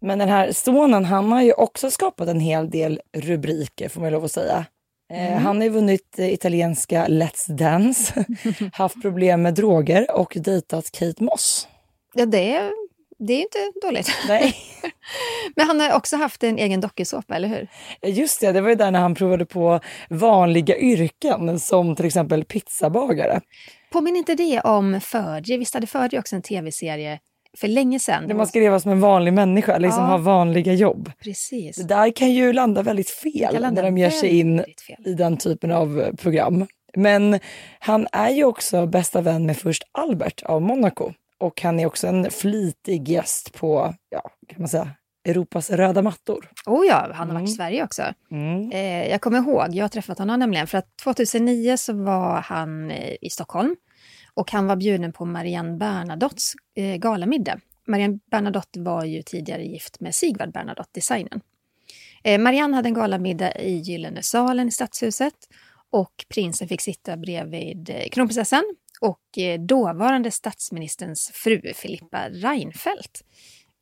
Men 0.00 0.18
den 0.18 0.28
här 0.28 0.52
sonen, 0.52 1.04
han 1.04 1.32
har 1.32 1.42
ju 1.42 1.52
också 1.52 1.90
skapat 1.90 2.28
en 2.28 2.40
hel 2.40 2.70
del 2.70 3.00
rubriker, 3.12 3.88
får 3.88 4.00
man 4.00 4.12
lov 4.12 4.24
att 4.24 4.32
säga. 4.32 4.66
Eh, 5.12 5.32
mm. 5.32 5.42
Han 5.42 5.56
har 5.56 5.64
ju 5.64 5.70
vunnit 5.70 6.18
italienska 6.18 7.06
Let's 7.06 7.52
Dance, 7.52 8.24
haft 8.72 9.02
problem 9.02 9.42
med 9.42 9.54
droger 9.54 10.10
och 10.10 10.32
dejtat 10.36 10.90
Kate 10.90 11.24
Moss. 11.24 11.68
Ja, 12.14 12.26
det 12.26 12.54
är, 12.54 12.72
det 13.18 13.32
är 13.32 13.40
inte 13.40 13.58
dåligt. 13.82 14.10
Nej. 14.28 14.56
Men 15.56 15.66
han 15.66 15.80
har 15.80 15.96
också 15.96 16.16
haft 16.16 16.44
en 16.44 16.58
egen 16.58 16.80
dokusåpa, 16.80 17.36
eller 17.36 17.48
hur? 17.48 17.68
Just 18.10 18.40
det, 18.40 18.52
det 18.52 18.60
var 18.60 18.68
ju 18.68 18.74
där 18.74 18.90
när 18.90 19.00
han 19.00 19.14
provade 19.14 19.46
på 19.46 19.80
vanliga 20.10 20.78
yrken 20.78 21.60
som 21.60 21.96
till 21.96 22.06
exempel 22.06 22.44
pizzabagare. 22.44 23.40
Påminner 23.92 24.18
inte 24.18 24.34
det 24.34 24.60
om 24.60 25.00
Fergie? 25.00 25.58
Visst 25.58 25.74
hade 25.74 25.86
Fergie 25.86 26.18
också 26.18 26.36
en 26.36 26.42
tv-serie 26.42 27.18
för 27.56 27.68
länge 27.68 27.98
sedan? 27.98 28.28
Där 28.28 28.34
man 28.34 28.46
ska 28.46 28.58
leva 28.58 28.80
som 28.80 28.90
en 28.90 29.00
vanlig 29.00 29.32
människa, 29.32 29.78
liksom 29.78 30.02
ja. 30.02 30.10
ha 30.10 30.18
vanliga 30.18 30.72
jobb. 30.72 31.12
Precis. 31.24 31.76
Det 31.76 31.84
där 31.84 32.10
kan 32.10 32.30
ju 32.30 32.52
landa 32.52 32.82
väldigt 32.82 33.10
fel 33.10 33.60
landa 33.60 33.70
när 33.70 33.82
de 33.82 33.98
ger 33.98 34.10
sig 34.10 34.38
in 34.38 34.64
i 35.04 35.14
den 35.14 35.36
typen 35.36 35.72
av 35.72 36.00
eh, 36.00 36.14
program. 36.14 36.66
Men 36.96 37.40
han 37.78 38.06
är 38.12 38.30
ju 38.30 38.44
också 38.44 38.86
bästa 38.86 39.20
vän 39.20 39.46
med 39.46 39.56
först 39.56 39.82
Albert 39.92 40.42
av 40.42 40.62
Monaco 40.62 41.12
och 41.38 41.62
han 41.62 41.80
är 41.80 41.86
också 41.86 42.06
en 42.06 42.30
flitig 42.30 43.08
gäst 43.08 43.52
på, 43.52 43.94
ja, 44.10 44.22
kan 44.48 44.60
man 44.62 44.68
säga, 44.68 44.90
Europas 45.26 45.70
röda 45.70 46.02
mattor. 46.02 46.50
Oh 46.66 46.86
ja, 46.86 47.10
han 47.14 47.28
har 47.28 47.34
varit 47.34 47.48
i 47.48 47.52
Sverige 47.52 47.84
också. 47.84 48.02
Mm. 48.30 48.70
Eh, 48.70 49.10
jag 49.10 49.20
kommer 49.20 49.38
ihåg, 49.38 49.66
jag 49.70 49.84
har 49.84 49.88
träffat 49.88 50.18
honom 50.18 50.38
nämligen, 50.38 50.66
för 50.66 50.78
att 50.78 50.96
2009 50.96 51.76
så 51.76 51.92
var 51.92 52.40
han 52.40 52.90
eh, 52.90 53.16
i 53.20 53.30
Stockholm 53.30 53.76
och 54.34 54.52
han 54.52 54.66
var 54.66 54.76
bjuden 54.76 55.12
på 55.12 55.24
Marianne 55.24 55.76
Bernadottes 55.76 56.52
eh, 56.74 56.96
galamiddag. 56.96 57.60
Marianne 57.86 58.18
Bernadotte 58.30 58.80
var 58.80 59.04
ju 59.04 59.22
tidigare 59.22 59.64
gift 59.64 60.00
med 60.00 60.14
Sigvard 60.14 60.52
Bernadotte, 60.52 60.90
designern. 60.94 61.40
Eh, 62.24 62.40
Marianne 62.40 62.76
hade 62.76 62.88
en 62.88 62.94
galamiddag 62.94 63.60
i 63.60 63.76
Gyllene 63.76 64.22
salen 64.22 64.68
i 64.68 64.70
Stadshuset 64.70 65.34
och 65.90 66.24
prinsen 66.28 66.68
fick 66.68 66.80
sitta 66.80 67.16
bredvid 67.16 67.90
eh, 67.90 68.08
kronprinsessan 68.12 68.76
och 69.00 69.38
eh, 69.38 69.60
dåvarande 69.60 70.30
statsministerns 70.30 71.30
fru 71.34 71.72
Filippa 71.74 72.28
Reinfeldt. 72.28 73.22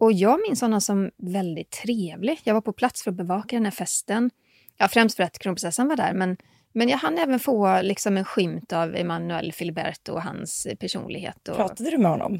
Och 0.04 0.12
jag 0.12 0.40
minns 0.40 0.60
honom 0.60 0.80
som 0.80 1.10
väldigt 1.16 1.70
trevlig. 1.70 2.40
Jag 2.44 2.54
var 2.54 2.60
på 2.60 2.72
plats 2.72 3.02
för 3.02 3.10
att 3.10 3.16
bevaka 3.16 3.56
den 3.56 3.64
här 3.64 3.70
festen. 3.70 4.30
Ja, 4.78 4.88
främst 4.88 5.16
för 5.16 5.22
att 5.22 5.38
kronprinsessan 5.38 5.88
var 5.88 5.96
där, 5.96 6.14
men, 6.14 6.36
men 6.72 6.88
jag 6.88 6.98
hann 6.98 7.18
även 7.18 7.38
få 7.38 7.82
liksom 7.82 8.16
en 8.16 8.24
skymt 8.24 8.72
av 8.72 8.96
Emanuel 8.96 9.52
Filiberto 9.52 10.12
och 10.12 10.22
hans 10.22 10.66
personlighet. 10.80 11.48
Och... 11.48 11.56
Pratade 11.56 11.90
du 11.90 11.98
med 11.98 12.10
honom? 12.10 12.32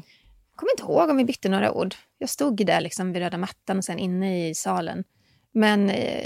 Jag 0.51 0.55
kommer 0.55 0.71
inte 0.71 0.83
ihåg 0.83 1.09
om 1.09 1.17
vi 1.17 1.25
bytte 1.25 1.49
några 1.49 1.71
ord. 1.71 1.95
Jag 2.17 2.29
stod 2.29 2.65
där 2.65 2.81
liksom 2.81 3.13
vid 3.13 3.21
röda 3.21 3.37
mattan 3.37 3.77
och 3.77 3.85
sen 3.85 3.99
inne 3.99 4.49
i 4.49 4.55
salen. 4.55 5.03
Men 5.51 5.89
eh, 5.89 6.25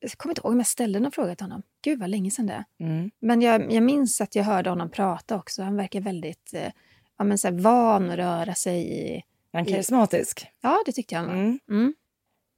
jag 0.00 0.10
kommer 0.10 0.30
inte 0.30 0.40
ihåg 0.40 0.52
om 0.52 0.58
jag 0.58 0.66
ställde 0.66 1.00
någon 1.00 1.12
fråga 1.12 1.36
till 1.36 1.44
honom. 1.44 1.62
Gud 1.84 2.00
vad 2.00 2.10
länge 2.10 2.30
sedan 2.30 2.46
det 2.46 2.64
mm. 2.80 3.10
Men 3.20 3.42
jag, 3.42 3.72
jag 3.72 3.82
minns 3.82 4.20
att 4.20 4.34
jag 4.34 4.44
hörde 4.44 4.70
honom 4.70 4.90
prata 4.90 5.36
också. 5.36 5.62
Han 5.62 5.76
verkar 5.76 6.00
väldigt 6.00 6.54
eh, 6.54 6.72
ja, 7.18 7.24
men 7.24 7.38
så 7.38 7.48
här, 7.48 7.54
van 7.54 8.10
att 8.10 8.16
röra 8.16 8.54
sig 8.54 8.92
i... 8.92 9.22
Han 9.52 9.64
karismatisk. 9.64 10.46
Ja, 10.62 10.82
det 10.86 10.92
tyckte 10.92 11.14
jag 11.14 11.22
var. 11.22 11.32
Mm. 11.32 11.58
Mm. 11.70 11.94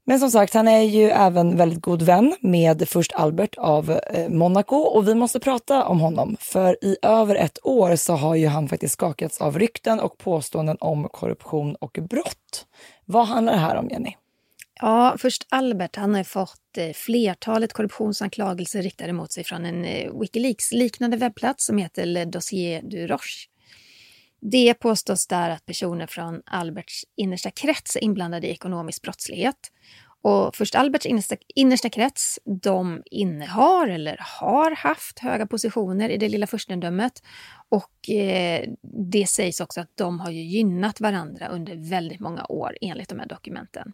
Men 0.06 0.20
som 0.20 0.30
sagt, 0.30 0.54
han 0.54 0.68
är 0.68 0.82
ju 0.82 1.04
även 1.10 1.56
väldigt 1.56 1.80
god 1.80 2.02
vän 2.02 2.36
med 2.40 2.88
först 2.88 3.12
Albert 3.12 3.58
av 3.58 3.90
eh, 3.90 4.28
Monaco 4.28 4.76
och 4.76 5.08
vi 5.08 5.14
måste 5.14 5.40
prata 5.40 5.84
om 5.84 6.00
honom. 6.00 6.36
För 6.40 6.84
i 6.84 6.96
över 7.02 7.34
ett 7.34 7.58
år 7.62 7.96
så 7.96 8.12
har 8.12 8.34
ju 8.34 8.46
han 8.46 8.68
faktiskt 8.68 8.94
skakats 8.94 9.40
av 9.40 9.58
rykten 9.58 10.00
och 10.00 10.18
påståenden 10.18 10.76
om 10.80 11.08
korruption 11.08 11.74
och 11.74 11.98
brott. 12.02 12.66
Vad 13.04 13.26
handlar 13.26 13.52
det 13.52 13.58
här 13.58 13.76
om, 13.76 13.88
Jenny? 13.88 14.14
Ja, 14.80 15.16
först 15.18 15.46
Albert. 15.48 15.96
Han 15.96 16.14
har 16.14 16.24
fått 16.24 16.78
eh, 16.78 16.92
flertalet 16.92 17.72
korruptionsanklagelser 17.72 18.82
riktade 18.82 19.12
mot 19.12 19.32
sig 19.32 19.44
från 19.44 19.64
en 19.64 19.84
eh, 19.84 20.20
Wikileaks-liknande 20.20 21.16
webbplats 21.16 21.66
som 21.66 21.78
heter 21.78 22.06
Le 22.06 22.24
Dossier 22.24 22.82
du 22.84 23.06
Roche. 23.06 23.48
Det 24.40 24.74
påstås 24.74 25.26
där 25.26 25.50
att 25.50 25.66
personer 25.66 26.06
från 26.06 26.42
Alberts 26.46 27.04
innersta 27.16 27.50
krets 27.50 27.96
är 27.96 28.04
inblandade 28.04 28.46
i 28.46 28.50
ekonomisk 28.50 29.02
brottslighet. 29.02 29.72
Och 30.22 30.56
först 30.56 30.74
Alberts 30.74 31.06
innersta, 31.06 31.36
innersta 31.54 31.88
krets, 31.88 32.38
de 32.44 33.02
innehar 33.10 33.88
eller 33.88 34.16
har 34.40 34.70
haft 34.70 35.18
höga 35.18 35.46
positioner 35.46 36.08
i 36.08 36.16
det 36.16 36.28
lilla 36.28 36.46
furstendömet. 36.46 37.22
Och 37.68 38.10
eh, 38.10 38.68
det 39.10 39.26
sägs 39.26 39.60
också 39.60 39.80
att 39.80 39.96
de 39.96 40.20
har 40.20 40.30
ju 40.30 40.42
gynnat 40.42 41.00
varandra 41.00 41.48
under 41.48 41.90
väldigt 41.90 42.20
många 42.20 42.46
år 42.48 42.76
enligt 42.80 43.08
de 43.08 43.18
här 43.18 43.26
dokumenten. 43.26 43.92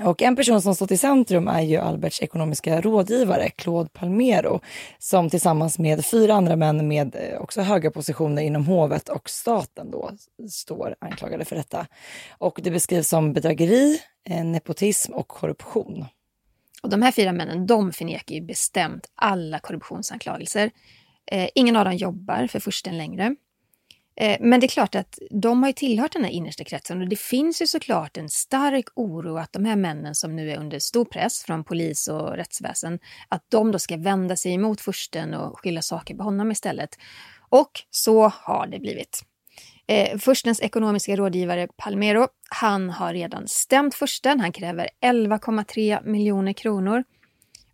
Och 0.00 0.22
en 0.22 0.36
person 0.36 0.62
som 0.62 0.74
stått 0.74 0.90
i 0.90 0.96
centrum 0.96 1.48
är 1.48 1.60
ju 1.60 1.76
Alberts 1.76 2.22
ekonomiska 2.22 2.80
rådgivare 2.80 3.50
Claude 3.50 3.90
Palmero 3.92 4.60
som 4.98 5.30
tillsammans 5.30 5.78
med 5.78 6.04
fyra 6.04 6.34
andra 6.34 6.56
män 6.56 6.88
med 6.88 7.16
eh, 7.16 7.40
också 7.40 7.60
höga 7.60 7.90
positioner 7.90 8.42
inom 8.42 8.66
hovet 8.66 9.08
och 9.08 9.30
staten 9.30 9.90
då 9.90 10.10
står 10.50 10.94
anklagade 11.00 11.44
för 11.44 11.56
detta. 11.56 11.86
Och 12.38 12.60
det 12.62 12.70
beskrivs 12.70 13.08
som 13.08 13.32
bedrägeri, 13.32 14.00
eh, 14.28 14.44
nepotism 14.44 15.12
och 15.12 15.28
korruption. 15.28 16.06
Och 16.82 16.88
de 16.88 17.02
här 17.02 17.12
fyra 17.12 17.32
männen 17.32 17.66
de 17.66 17.92
förnekar 17.92 18.34
ju 18.34 18.40
bestämt 18.40 19.06
alla 19.14 19.58
korruptionsanklagelser. 19.58 20.70
Eh, 21.26 21.48
ingen 21.54 21.76
av 21.76 21.84
dem 21.84 21.96
jobbar 21.96 22.46
för 22.46 22.60
försten 22.60 22.98
längre. 22.98 23.36
Eh, 24.16 24.36
men 24.40 24.60
det 24.60 24.66
är 24.66 24.68
klart 24.68 24.94
att 24.94 25.18
de 25.30 25.62
har 25.62 25.68
ju 25.68 25.72
tillhört 25.72 26.12
den 26.12 26.24
här 26.24 26.30
innersta 26.30 26.64
kretsen 26.64 27.00
och 27.00 27.08
det 27.08 27.18
finns 27.18 27.62
ju 27.62 27.66
såklart 27.66 28.16
en 28.16 28.28
stark 28.28 28.86
oro 28.94 29.36
att 29.36 29.52
de 29.52 29.64
här 29.64 29.76
männen 29.76 30.14
som 30.14 30.36
nu 30.36 30.50
är 30.50 30.58
under 30.58 30.78
stor 30.78 31.04
press 31.04 31.42
från 31.42 31.64
polis 31.64 32.08
och 32.08 32.36
rättsväsen, 32.36 32.98
att 33.28 33.44
de 33.48 33.72
då 33.72 33.78
ska 33.78 33.96
vända 33.96 34.36
sig 34.36 34.54
emot 34.54 34.80
försten 34.80 35.34
och 35.34 35.60
skylla 35.60 35.82
saker 35.82 36.14
på 36.14 36.22
honom 36.22 36.50
istället. 36.50 36.98
Och 37.48 37.70
så 37.90 38.28
har 38.28 38.66
det 38.66 38.78
blivit. 38.78 39.22
Eh, 39.86 40.18
förstens 40.18 40.60
ekonomiska 40.60 41.16
rådgivare 41.16 41.68
Palmero, 41.76 42.28
han 42.50 42.90
har 42.90 43.12
redan 43.12 43.48
stämt 43.48 43.94
försten. 43.94 44.40
Han 44.40 44.52
kräver 44.52 44.88
11,3 45.04 46.04
miljoner 46.04 46.52
kronor. 46.52 47.04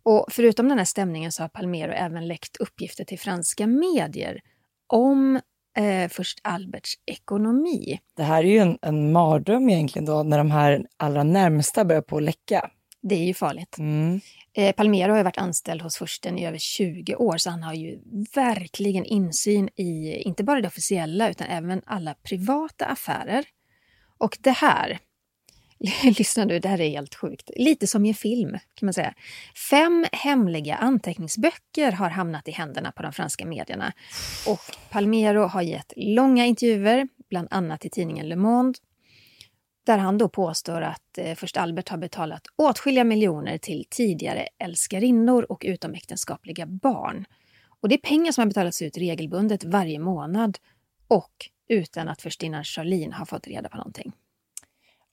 Och 0.03 0.25
förutom 0.31 0.69
den 0.69 0.77
här 0.77 0.85
stämningen 0.85 1.31
så 1.31 1.43
har 1.43 1.49
Palmero 1.49 1.91
även 1.91 2.27
läckt 2.27 2.57
uppgifter 2.57 3.03
till 3.03 3.19
franska 3.19 3.67
medier 3.67 4.39
om 4.87 5.39
eh, 5.79 6.09
först 6.09 6.39
Alberts 6.43 6.93
ekonomi. 7.05 7.99
Det 8.15 8.23
här 8.23 8.43
är 8.43 8.47
ju 8.47 8.57
en, 8.57 8.77
en 8.81 9.11
mardröm 9.11 9.69
egentligen 9.69 10.05
då 10.05 10.23
när 10.23 10.37
de 10.37 10.51
här 10.51 10.85
allra 10.97 11.23
närmsta 11.23 11.85
börjar 11.85 12.01
på 12.01 12.17
att 12.17 12.23
läcka. 12.23 12.69
Det 13.01 13.15
är 13.15 13.25
ju 13.25 13.33
farligt. 13.33 13.77
Mm. 13.77 14.21
Eh, 14.53 14.75
Palmero 14.75 15.11
har 15.11 15.17
ju 15.17 15.23
varit 15.23 15.37
anställd 15.37 15.81
hos 15.81 15.97
försten 15.97 16.37
i 16.37 16.45
över 16.45 16.57
20 16.57 17.15
år 17.15 17.37
så 17.37 17.49
han 17.49 17.63
har 17.63 17.73
ju 17.73 17.99
verkligen 18.35 19.05
insyn 19.05 19.69
i 19.75 20.21
inte 20.25 20.43
bara 20.43 20.61
det 20.61 20.67
officiella 20.67 21.29
utan 21.29 21.47
även 21.47 21.81
alla 21.85 22.13
privata 22.13 22.85
affärer. 22.85 23.45
Och 24.17 24.37
det 24.41 24.51
här, 24.51 24.99
lyssna 26.03 26.45
nu, 26.45 26.59
det 26.59 26.67
här 26.67 26.81
är 26.81 26.89
helt 26.89 27.15
sjukt. 27.15 27.49
Lite 27.55 27.87
som 27.87 28.05
i 28.05 28.09
en 28.09 28.15
film 28.15 28.51
kan 28.51 28.85
man 28.85 28.93
säga. 28.93 29.13
Fem 29.69 30.05
hemliga 30.11 30.75
anteckningsböcker 30.75 31.91
har 31.91 32.09
hamnat 32.09 32.47
i 32.47 32.51
händerna 32.51 32.91
på 32.91 33.03
de 33.03 33.13
franska 33.13 33.45
medierna. 33.45 33.93
Och 34.47 34.61
Palmero 34.89 35.41
har 35.41 35.61
gett 35.61 35.93
långa 35.95 36.45
intervjuer, 36.45 37.07
bland 37.29 37.47
annat 37.51 37.85
i 37.85 37.89
tidningen 37.89 38.29
Le 38.29 38.35
Monde, 38.35 38.79
där 39.85 39.97
han 39.97 40.17
då 40.17 40.29
påstår 40.29 40.81
att 40.81 41.17
eh, 41.17 41.35
först 41.35 41.57
Albert 41.57 41.89
har 41.89 41.97
betalat 41.97 42.47
åtskilliga 42.55 43.03
miljoner 43.03 43.57
till 43.57 43.85
tidigare 43.89 44.47
älskarinnor 44.57 45.45
och 45.49 45.61
utomäktenskapliga 45.65 46.65
barn. 46.65 47.25
Och 47.81 47.89
det 47.89 47.95
är 47.95 47.99
pengar 47.99 48.31
som 48.31 48.41
har 48.41 48.47
betalats 48.47 48.81
ut 48.81 48.97
regelbundet 48.97 49.63
varje 49.63 49.99
månad 49.99 50.57
och 51.07 51.49
utan 51.67 52.07
att 52.07 52.21
förstinnan 52.21 52.63
Charlene 52.63 53.15
har 53.15 53.25
fått 53.25 53.47
reda 53.47 53.69
på 53.69 53.77
någonting. 53.77 54.13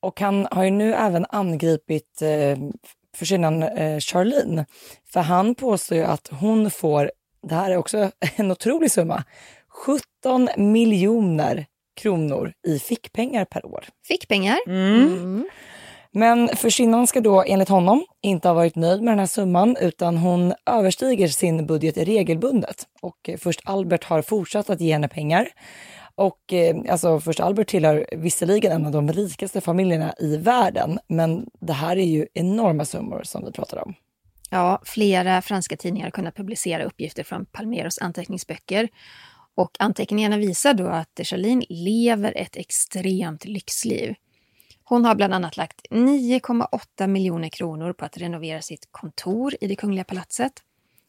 Och 0.06 0.20
han 0.20 0.48
har 0.50 0.64
ju 0.64 0.70
nu 0.70 0.94
även 0.94 1.26
angripit 1.28 2.22
eh, 2.22 2.58
försvinnan 3.16 3.62
eh, 3.62 4.00
Charlene. 4.00 4.66
För 5.12 5.20
han 5.20 5.54
påstår 5.54 5.98
ju 5.98 6.04
att 6.04 6.28
hon 6.28 6.70
får, 6.70 7.10
det 7.42 7.54
här 7.54 7.70
är 7.70 7.76
också 7.76 8.10
en 8.36 8.50
otrolig 8.50 8.90
summa, 8.90 9.24
17 9.68 10.48
miljoner 10.56 11.66
kronor 12.00 12.52
i 12.66 12.78
fickpengar 12.78 13.44
per 13.44 13.66
år. 13.66 13.84
Fickpengar? 14.08 14.58
Mm. 14.66 15.48
Men 16.10 16.48
försvinnaren 16.48 17.06
ska 17.06 17.20
då 17.20 17.44
enligt 17.46 17.68
honom 17.68 18.04
inte 18.22 18.48
ha 18.48 18.54
varit 18.54 18.76
nöjd 18.76 19.02
med 19.02 19.12
den 19.12 19.18
här 19.18 19.26
summan 19.26 19.76
utan 19.80 20.16
hon 20.16 20.54
överstiger 20.66 21.28
sin 21.28 21.66
budget 21.66 21.96
regelbundet. 21.96 22.86
Och 23.02 23.28
eh, 23.28 23.36
först 23.38 23.60
Albert 23.64 24.04
har 24.04 24.22
fortsatt 24.22 24.70
att 24.70 24.80
ge 24.80 24.92
henne 24.92 25.08
pengar. 25.08 25.48
Och 26.16 26.52
eh, 26.52 26.76
alltså 26.90 27.20
först 27.20 27.40
Albert 27.40 27.68
tillhör 27.68 28.06
visserligen 28.12 28.72
en 28.72 28.86
av 28.86 28.92
de 28.92 29.12
rikaste 29.12 29.60
familjerna 29.60 30.14
i 30.18 30.36
världen, 30.36 30.98
men 31.08 31.46
det 31.60 31.72
här 31.72 31.96
är 31.96 32.06
ju 32.06 32.26
enorma 32.34 32.84
summor 32.84 33.22
som 33.24 33.44
vi 33.44 33.52
pratar 33.52 33.84
om. 33.84 33.94
Ja, 34.50 34.82
flera 34.84 35.42
franska 35.42 35.76
tidningar 35.76 36.06
har 36.06 36.10
kunnat 36.10 36.36
publicera 36.36 36.84
uppgifter 36.84 37.24
från 37.24 37.46
Palmeros 37.46 37.98
anteckningsböcker. 37.98 38.88
Och 39.54 39.76
anteckningarna 39.78 40.36
visar 40.36 40.74
då 40.74 40.86
att 40.86 41.20
Charlene 41.22 41.64
lever 41.68 42.32
ett 42.36 42.56
extremt 42.56 43.44
lyxliv. 43.44 44.14
Hon 44.84 45.04
har 45.04 45.14
bland 45.14 45.34
annat 45.34 45.56
lagt 45.56 45.80
9,8 45.90 47.06
miljoner 47.06 47.48
kronor 47.48 47.92
på 47.92 48.04
att 48.04 48.16
renovera 48.16 48.62
sitt 48.62 48.88
kontor 48.90 49.54
i 49.60 49.66
det 49.66 49.76
kungliga 49.76 50.04
palatset. 50.04 50.52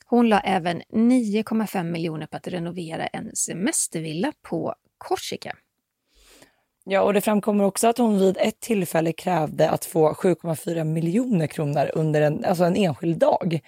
Hon 0.06 0.30
la 0.30 0.40
även 0.40 0.82
9,5 0.82 1.84
miljoner 1.84 2.26
på 2.26 2.38
att 2.38 2.48
renovera 2.48 3.08
en 3.08 3.36
semestervilla 3.36 4.34
på 4.42 4.76
Korsika. 4.98 5.56
Ja, 6.90 7.02
och 7.02 7.14
det 7.14 7.22
framkommer 7.22 7.64
också 7.64 7.88
att 7.88 7.98
hon 7.98 8.20
vid 8.20 8.38
ett 8.38 8.60
tillfälle 8.60 9.12
krävde 9.12 9.70
att 9.70 9.86
få 9.86 10.14
7,4 10.14 10.84
miljoner 10.84 11.48
kronor 11.48 11.92
under 11.94 12.22
en, 12.22 12.46
alltså 12.46 12.64
en 12.64 12.76
enskild 12.76 13.18
dag. 13.18 13.60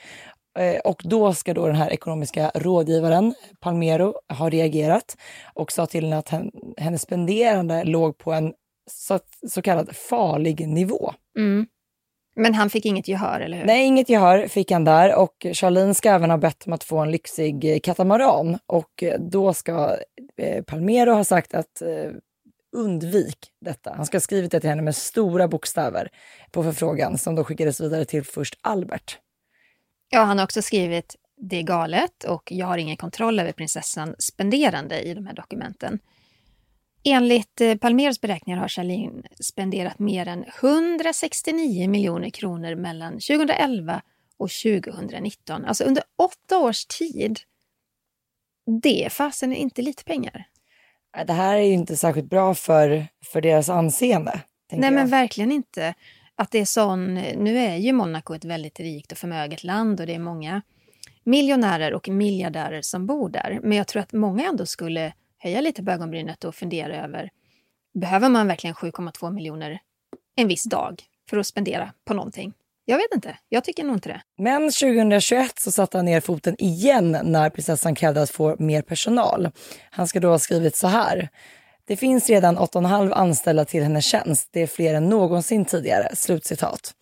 Eh, 0.60 0.80
och 0.80 1.02
då 1.06 1.34
ska 1.34 1.54
då 1.54 1.68
den 1.68 1.76
här 1.76 1.90
ekonomiska 1.90 2.52
rådgivaren 2.56 3.34
Palmero 3.60 4.14
ha 4.30 4.50
reagerat 4.50 5.18
och 5.54 5.72
sa 5.72 5.86
till 5.86 6.04
henne 6.04 6.18
att 6.18 6.34
hennes 6.78 7.02
spenderande 7.02 7.84
låg 7.84 8.18
på 8.18 8.34
en 8.34 8.54
så, 8.92 9.20
så 9.48 9.62
kallad 9.62 9.96
farlig 9.96 10.68
nivå. 10.68 11.14
Mm. 11.38 11.68
Men 12.36 12.54
han 12.54 12.70
fick 12.70 12.86
inget 12.86 13.08
gehör, 13.08 13.40
eller 13.40 13.58
hur? 13.58 13.66
Nej, 13.66 13.86
inget 13.86 14.10
gehör 14.10 14.48
fick 14.48 14.72
han 14.72 14.84
där 14.84 15.16
och 15.16 15.46
Charlene 15.54 15.94
ska 15.94 16.10
även 16.10 16.30
ha 16.30 16.38
bett 16.38 16.68
om 16.68 16.74
att 16.74 16.84
få 16.84 16.98
en 16.98 17.12
lyxig 17.12 17.84
katamaran 17.84 18.58
och 18.66 19.04
då 19.20 19.54
ska 19.54 19.98
eh, 20.40 20.64
Palmero 20.64 21.12
har 21.12 21.24
sagt 21.24 21.54
att 21.54 21.82
eh, 21.82 22.12
undvik 22.72 23.38
detta. 23.62 23.94
Han 23.96 24.06
ska 24.06 24.16
ha 24.16 24.22
skrivit 24.22 24.52
det 24.52 24.60
till 24.60 24.70
henne 24.70 24.82
med 24.82 24.96
stora 24.96 25.48
bokstäver 25.48 26.10
på 26.52 26.64
förfrågan 26.64 27.18
som 27.18 27.36
då 27.36 27.44
skickades 27.44 27.82
vidare 27.82 28.06
till 28.06 28.24
först 28.24 28.60
Albert. 28.62 29.20
Ja, 30.10 30.24
han 30.24 30.38
har 30.38 30.46
också 30.46 30.62
skrivit 30.62 31.16
det 31.42 31.58
är 31.58 31.64
galet 31.64 32.24
och 32.24 32.52
jag 32.52 32.68
har 32.68 32.78
ingen 32.78 32.98
kontroll 32.98 33.40
över 33.40 33.52
prinsessan 33.52 34.16
spenderande 34.20 35.02
i 35.02 35.14
de 35.14 35.26
här 35.26 35.34
dokumenten. 35.34 36.00
Enligt 37.04 37.62
eh, 37.62 37.76
Palmeros 37.76 38.22
beräkningar 38.22 38.60
har 38.60 38.68
Charlene 38.68 39.24
spenderat 39.40 40.00
mer 40.00 40.28
än 40.28 40.46
169 40.62 41.90
miljoner 41.90 42.30
kronor 42.30 42.76
mellan 42.76 43.14
2011 43.14 44.02
och 44.38 44.50
2019. 44.50 45.66
Alltså 45.66 45.84
under 45.84 46.04
åtta 46.18 46.60
års 46.60 46.86
tid. 46.86 47.40
Det 48.82 49.06
är 49.06 49.10
fasen 49.10 49.54
inte 49.54 49.82
lite 49.82 50.04
pengar. 50.04 50.48
Det 51.28 51.34
här 51.34 51.58
är 51.58 51.62
ju 51.62 51.74
inte 51.74 51.98
särskilt 51.98 52.30
bra 52.30 52.56
för, 52.56 53.08
för 53.26 53.42
deras 53.42 53.70
anseende. 53.70 54.42
Nej, 54.72 54.84
jag. 54.84 54.94
men 54.94 55.08
verkligen 55.08 55.52
inte. 55.52 55.94
Att 56.36 56.52
det 56.52 56.60
är 56.60 56.66
sån, 56.66 57.14
nu 57.16 57.58
är 57.58 57.76
ju 57.76 57.94
Monaco 57.94 58.34
ett 58.34 58.46
väldigt 58.46 58.80
rikt 58.80 59.12
och 59.12 59.18
förmöget 59.18 59.64
land 59.64 60.00
och 60.00 60.08
det 60.08 60.16
är 60.16 60.20
många 60.20 60.62
miljonärer 61.24 61.94
och 61.94 62.10
miljardärer 62.10 62.82
som 62.82 63.06
bor 63.06 63.30
där. 63.30 63.60
Men 63.64 63.78
jag 63.78 63.88
tror 63.88 64.02
att 64.02 64.14
många 64.14 64.46
ändå 64.46 64.66
skulle 64.66 65.14
höja 65.38 65.62
lite 65.62 65.84
på 65.84 65.92
ögonbrynet 65.92 66.44
och 66.44 66.56
fundera 66.56 67.04
över 67.04 67.30
behöver 67.94 68.30
man 68.30 68.48
verkligen 68.48 68.74
7,2 68.74 69.32
miljoner 69.32 69.80
en 70.36 70.48
viss 70.48 70.64
dag 70.64 71.04
för 71.30 71.38
att 71.38 71.48
spendera 71.48 71.94
på 72.06 72.14
någonting? 72.14 72.54
Jag 72.90 72.98
vet 72.98 73.16
inte. 73.16 73.38
Jag 73.50 73.64
tycker 73.64 73.84
nog 73.84 73.96
inte 73.96 74.10
det. 74.10 74.22
Men 74.38 74.62
2021 74.62 75.60
så 75.60 75.72
satte 75.72 75.98
han 75.98 76.06
ner 76.06 76.22
foten 76.22 76.56
igen 76.60 77.18
när 77.24 77.50
prinsessan 77.50 77.96
krävde 77.96 78.22
att 78.22 78.30
få 78.30 78.56
mer 78.60 78.82
personal. 78.82 79.52
Han 79.92 80.08
ska 80.08 80.20
då 80.20 80.30
ha 80.30 80.40
skrivit 80.40 80.76
så 80.76 80.88
här. 80.88 81.30
Det 81.88 81.96
finns 81.96 82.30
redan 82.30 82.58
8,5 82.58 83.14
anställda 83.14 83.66
till 83.66 83.84
hennes 83.84 84.06
tjänst. 84.06 84.50
Det 84.52 84.62
är 84.62 84.68
fler 84.68 84.94
än 84.94 85.10
någonsin 85.10 85.66
tidigare. 85.66 86.16
Slutcitat. 86.16 86.94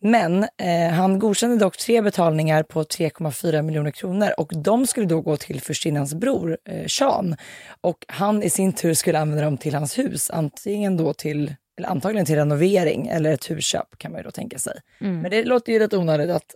Men 0.00 0.42
eh, 0.42 0.90
han 0.92 1.18
godkände 1.18 1.56
dock 1.56 1.76
tre 1.76 2.02
betalningar 2.02 2.62
på 2.62 2.82
3,4 2.82 3.62
miljoner 3.62 3.90
kronor 3.90 4.30
och 4.38 4.52
de 4.54 4.86
skulle 4.86 5.06
då 5.06 5.20
gå 5.20 5.36
till 5.36 5.60
förstinnans 5.60 6.14
bror 6.14 6.58
eh, 6.68 6.86
Sean. 6.86 7.36
Och 7.80 8.04
han 8.08 8.42
i 8.42 8.50
sin 8.50 8.72
tur 8.72 8.94
skulle 8.94 9.18
använda 9.18 9.44
dem 9.44 9.58
till 9.58 9.74
hans 9.74 9.98
hus, 9.98 10.30
antingen 10.30 10.96
då 10.96 11.12
till 11.14 11.54
eller 11.76 11.88
antagligen 11.88 12.26
till 12.26 12.34
renovering 12.34 13.06
eller 13.06 13.32
ett 13.32 13.50
husköp 13.50 13.98
kan 13.98 14.12
man 14.12 14.20
ju 14.20 14.24
då 14.24 14.30
tänka 14.30 14.58
sig. 14.58 14.80
Mm. 15.00 15.20
Men 15.20 15.30
det 15.30 15.44
låter 15.44 15.72
ju 15.72 15.78
rätt 15.78 15.94
onödigt 15.94 16.30
att 16.30 16.54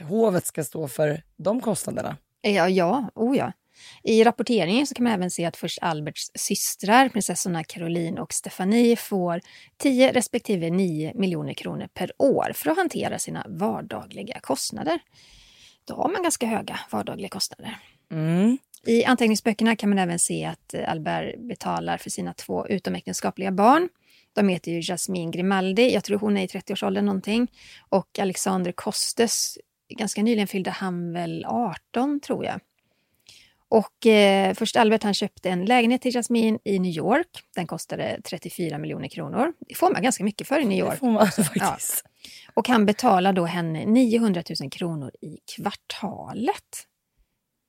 hovet 0.00 0.46
ska 0.46 0.64
stå 0.64 0.88
för 0.88 1.22
de 1.36 1.60
kostnaderna. 1.60 2.16
Ja, 2.42 2.68
ja, 2.68 3.10
oh 3.14 3.36
ja. 3.36 3.52
I 4.02 4.24
rapporteringen 4.24 4.86
så 4.86 4.94
kan 4.94 5.04
man 5.04 5.12
även 5.12 5.30
se 5.30 5.44
att 5.44 5.56
först 5.56 5.78
Alberts 5.82 6.30
systrar, 6.34 7.08
prinsessorna 7.08 7.64
Caroline 7.64 8.18
och 8.18 8.32
Stefanie, 8.32 8.96
får 8.96 9.40
10 9.78 10.12
respektive 10.12 10.70
9 10.70 11.12
miljoner 11.14 11.54
kronor 11.54 11.88
per 11.94 12.12
år 12.18 12.52
för 12.54 12.70
att 12.70 12.76
hantera 12.76 13.18
sina 13.18 13.46
vardagliga 13.48 14.40
kostnader. 14.40 14.98
Då 15.84 15.94
har 15.94 16.08
man 16.08 16.22
ganska 16.22 16.46
höga 16.46 16.80
vardagliga 16.90 17.28
kostnader. 17.28 17.78
Mm. 18.10 18.58
I 18.86 19.04
anteckningsböckerna 19.04 19.76
kan 19.76 19.88
man 19.88 19.98
även 19.98 20.18
se 20.18 20.44
att 20.44 20.74
Albert 20.86 21.38
betalar 21.38 21.98
för 21.98 22.10
sina 22.10 22.32
två 22.32 22.66
utomäktenskapliga 22.66 23.52
barn. 23.52 23.88
De 24.34 24.48
heter 24.48 24.72
ju 24.72 24.80
Jasmine 24.80 25.30
Grimaldi, 25.30 25.94
jag 25.94 26.04
tror 26.04 26.18
hon 26.18 26.36
är 26.36 26.42
i 26.42 26.46
30-årsåldern 26.46 27.06
någonting. 27.06 27.50
Och 27.88 28.18
Alexander 28.18 28.72
Kostes, 28.72 29.58
ganska 29.88 30.22
nyligen 30.22 30.46
fyllde 30.46 30.70
han 30.70 31.12
väl 31.12 31.44
18 31.44 32.20
tror 32.20 32.44
jag. 32.44 32.60
Och 33.72 34.06
eh, 34.06 34.54
först 34.54 34.76
Albert 34.76 35.02
han 35.02 35.14
köpte 35.14 35.50
en 35.50 35.64
lägenhet 35.64 36.02
till 36.02 36.14
Jasmine 36.14 36.58
i 36.64 36.78
New 36.78 36.92
York. 36.92 37.28
Den 37.54 37.66
kostade 37.66 38.20
34 38.24 38.78
miljoner 38.78 39.08
kronor. 39.08 39.52
Det 39.68 39.74
får 39.74 39.92
man 39.92 40.02
ganska 40.02 40.24
mycket 40.24 40.48
för 40.48 40.60
i 40.60 40.64
New 40.64 40.78
York. 40.78 40.92
Det 40.92 40.96
får 40.96 41.10
man 41.10 41.26
faktiskt. 41.30 42.04
Ja. 42.04 42.50
Och 42.54 42.68
han 42.68 42.86
betalar 42.86 43.32
då 43.32 43.44
henne 43.44 43.86
900 43.86 44.42
000 44.60 44.70
kronor 44.70 45.10
i 45.20 45.38
kvartalet. 45.56 46.86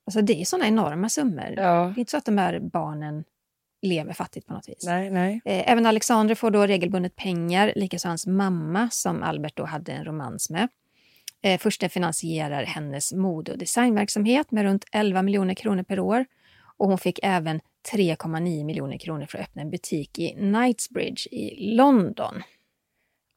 Alltså 0.06 0.22
det 0.22 0.40
är 0.40 0.44
såna 0.44 0.66
enorma 0.66 1.08
summor. 1.08 1.54
Ja. 1.56 1.62
Det 1.62 1.98
är 1.98 1.98
inte 1.98 2.10
så 2.10 2.16
att 2.16 2.24
de 2.24 2.38
här 2.38 2.60
barnen 2.60 3.24
lever 3.84 4.12
fattigt 4.12 4.46
på 4.46 4.54
något 4.54 4.68
vis. 4.68 4.84
Nej, 4.86 5.10
nej. 5.10 5.40
Eh, 5.44 5.70
Även 5.72 5.86
Alexander 5.86 6.34
får 6.34 6.50
då 6.50 6.66
regelbundet 6.66 7.16
pengar, 7.16 7.72
likaså 7.76 8.08
hans 8.08 8.26
mamma 8.26 8.88
som 8.90 9.22
Albert 9.22 9.56
då 9.56 9.64
hade 9.64 9.92
en 9.92 10.04
romans 10.04 10.50
med. 10.50 10.68
Eh, 11.42 11.58
Fursten 11.58 11.90
finansierar 11.90 12.64
hennes 12.64 13.12
mode 13.12 13.52
och 13.52 13.58
designverksamhet 13.58 14.50
med 14.50 14.64
runt 14.64 14.84
11 14.92 15.22
miljoner 15.22 15.54
kronor 15.54 15.82
per 15.82 16.00
år. 16.00 16.24
Och 16.76 16.88
hon 16.88 16.98
fick 16.98 17.20
även 17.22 17.60
3,9 17.92 18.64
miljoner 18.64 18.98
kronor 18.98 19.26
för 19.26 19.38
att 19.38 19.44
öppna 19.44 19.62
en 19.62 19.70
butik 19.70 20.18
i 20.18 20.28
Knightsbridge 20.28 21.28
i 21.30 21.74
London. 21.76 22.42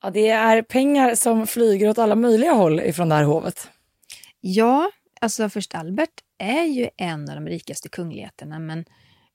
Ja, 0.04 0.10
det 0.10 0.30
är 0.30 0.62
pengar 0.62 1.16
som 1.16 1.48
flyger 1.48 1.90
åt 1.90 1.98
alla 1.98 2.16
möjliga 2.16 2.52
håll 2.52 2.80
ifrån 2.80 3.10
det 3.10 3.16
här 3.16 3.24
hovet. 3.24 3.70
Ja, 4.42 4.92
alltså 5.22 5.50
först 5.50 5.76
Albert 5.76 6.10
är 6.38 6.64
ju 6.64 6.90
en 6.98 7.30
av 7.30 7.36
de 7.36 7.48
rikaste 7.48 7.90
kungligheterna 7.90 8.60
men, 8.60 8.86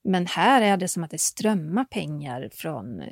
men 0.03 0.25
här 0.27 0.61
är 0.61 0.77
det 0.77 0.87
som 0.87 1.03
att 1.03 1.11
det 1.11 1.21
strömmar 1.21 1.85
pengar 1.85 2.49
från 2.53 3.03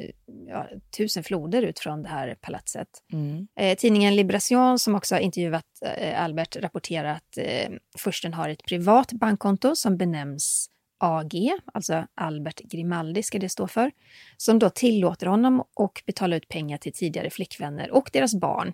ja, 0.48 0.68
tusen 0.98 1.24
floder 1.24 1.62
ut 1.62 1.80
från 1.80 2.04
det 2.04 2.10
här 2.10 2.36
palatset. 2.42 2.88
Mm. 3.14 3.48
Eh, 3.56 3.78
tidningen 3.78 4.16
Liberation 4.16 4.80
som 4.80 4.96
också 4.96 5.16
har 5.16 5.20
intervjuat 5.20 5.66
eh, 5.98 6.24
Albert 6.24 6.56
rapporterar 6.56 7.14
att 7.14 7.38
eh, 7.38 7.70
fursten 7.98 8.34
har 8.34 8.50
ett 8.50 8.66
privat 8.66 9.14
bankkonto 9.14 9.76
som 9.76 9.98
benämns 9.98 10.70
AG, 10.98 11.52
alltså 11.74 12.08
Albert 12.16 12.60
Grimaldi 12.60 13.24
ska 13.24 13.40
det 13.40 13.50
stå 13.50 13.68
för, 13.68 13.92
som 14.38 14.60
då 14.60 14.70
tillåter 14.70 15.28
honom 15.28 15.60
att 15.60 16.06
betala 16.06 16.36
ut 16.36 16.48
pengar 16.48 16.78
till 16.78 16.94
tidigare 16.94 17.30
flickvänner 17.30 17.92
och 17.92 18.10
deras 18.14 18.36
barn 18.36 18.74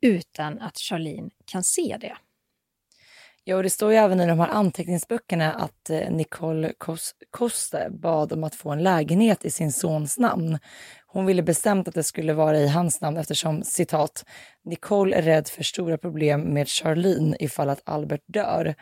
utan 0.00 0.58
att 0.58 0.78
Charlene 0.78 1.30
kan 1.44 1.64
se 1.64 1.96
det. 2.00 2.16
Ja, 3.48 3.56
och 3.56 3.62
det 3.62 3.70
står 3.70 3.92
ju 3.92 3.98
även 3.98 4.20
i 4.20 4.26
de 4.26 4.40
här 4.40 4.48
anteckningsböckerna 4.48 5.52
att 5.52 5.90
eh, 5.90 6.10
Nicole 6.10 6.72
Coste 6.78 7.24
Koste 7.30 7.88
bad 7.90 8.32
om 8.32 8.44
att 8.44 8.54
få 8.54 8.70
en 8.70 8.82
lägenhet 8.82 9.44
i 9.44 9.50
sin 9.50 9.72
sons 9.72 10.18
namn. 10.18 10.58
Hon 11.06 11.26
ville 11.26 11.42
bestämt 11.42 11.88
att 11.88 11.94
det 11.94 12.02
skulle 12.02 12.32
vara 12.32 12.58
i 12.58 12.68
hans 12.68 13.00
namn 13.00 13.16
eftersom, 13.16 13.62
citat, 13.62 14.24
Nicole 14.64 15.16
är 15.16 15.22
rädd 15.22 15.48
för 15.48 15.62
stora 15.62 15.98
problem 15.98 16.40
med 16.40 16.68
Charlene 16.68 17.36
ifall 17.40 17.68
att 17.68 17.82
Albert 17.84 18.24
dör. 18.26 18.74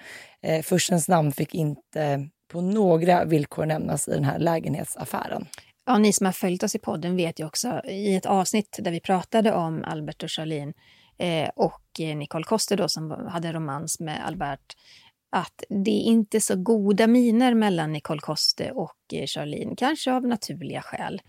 Eh, 0.42 0.62
Furstens 0.62 1.08
namn 1.08 1.32
fick 1.32 1.54
inte 1.54 2.28
på 2.52 2.60
några 2.60 3.24
villkor 3.24 3.66
nämnas 3.66 4.08
i 4.08 4.10
den 4.10 4.24
här 4.24 4.38
lägenhetsaffären. 4.38 5.46
Ja, 5.86 5.98
ni 5.98 6.12
som 6.12 6.26
har 6.26 6.32
följt 6.32 6.62
oss 6.62 6.74
i 6.74 6.78
podden 6.78 7.16
vet 7.16 7.40
ju 7.40 7.46
också 7.46 7.80
i 7.84 8.16
ett 8.16 8.26
avsnitt 8.26 8.78
där 8.82 8.90
vi 8.90 9.00
pratade 9.00 9.52
om 9.52 9.84
Albert 9.84 10.22
och 10.22 10.30
Charlene 10.30 10.72
eh, 11.18 11.50
och 11.56 12.00
eh, 12.00 12.16
Nicole 12.16 12.44
Koster 12.44 12.76
då 12.76 12.88
som 12.88 13.10
hade 13.10 13.52
romans 13.52 14.00
med 14.00 14.26
Albert 14.26 14.76
att 15.30 15.64
det 15.68 15.90
är 15.90 16.02
inte 16.02 16.40
så 16.40 16.56
goda 16.56 17.06
miner 17.06 17.54
mellan 17.54 17.92
Nicole 17.92 18.20
Koste 18.20 18.70
och 18.70 18.96
eh, 19.12 19.26
Charlene, 19.26 19.74
kanske 19.76 20.12
av 20.12 20.26
naturliga 20.26 20.82
skäl. 20.82 21.22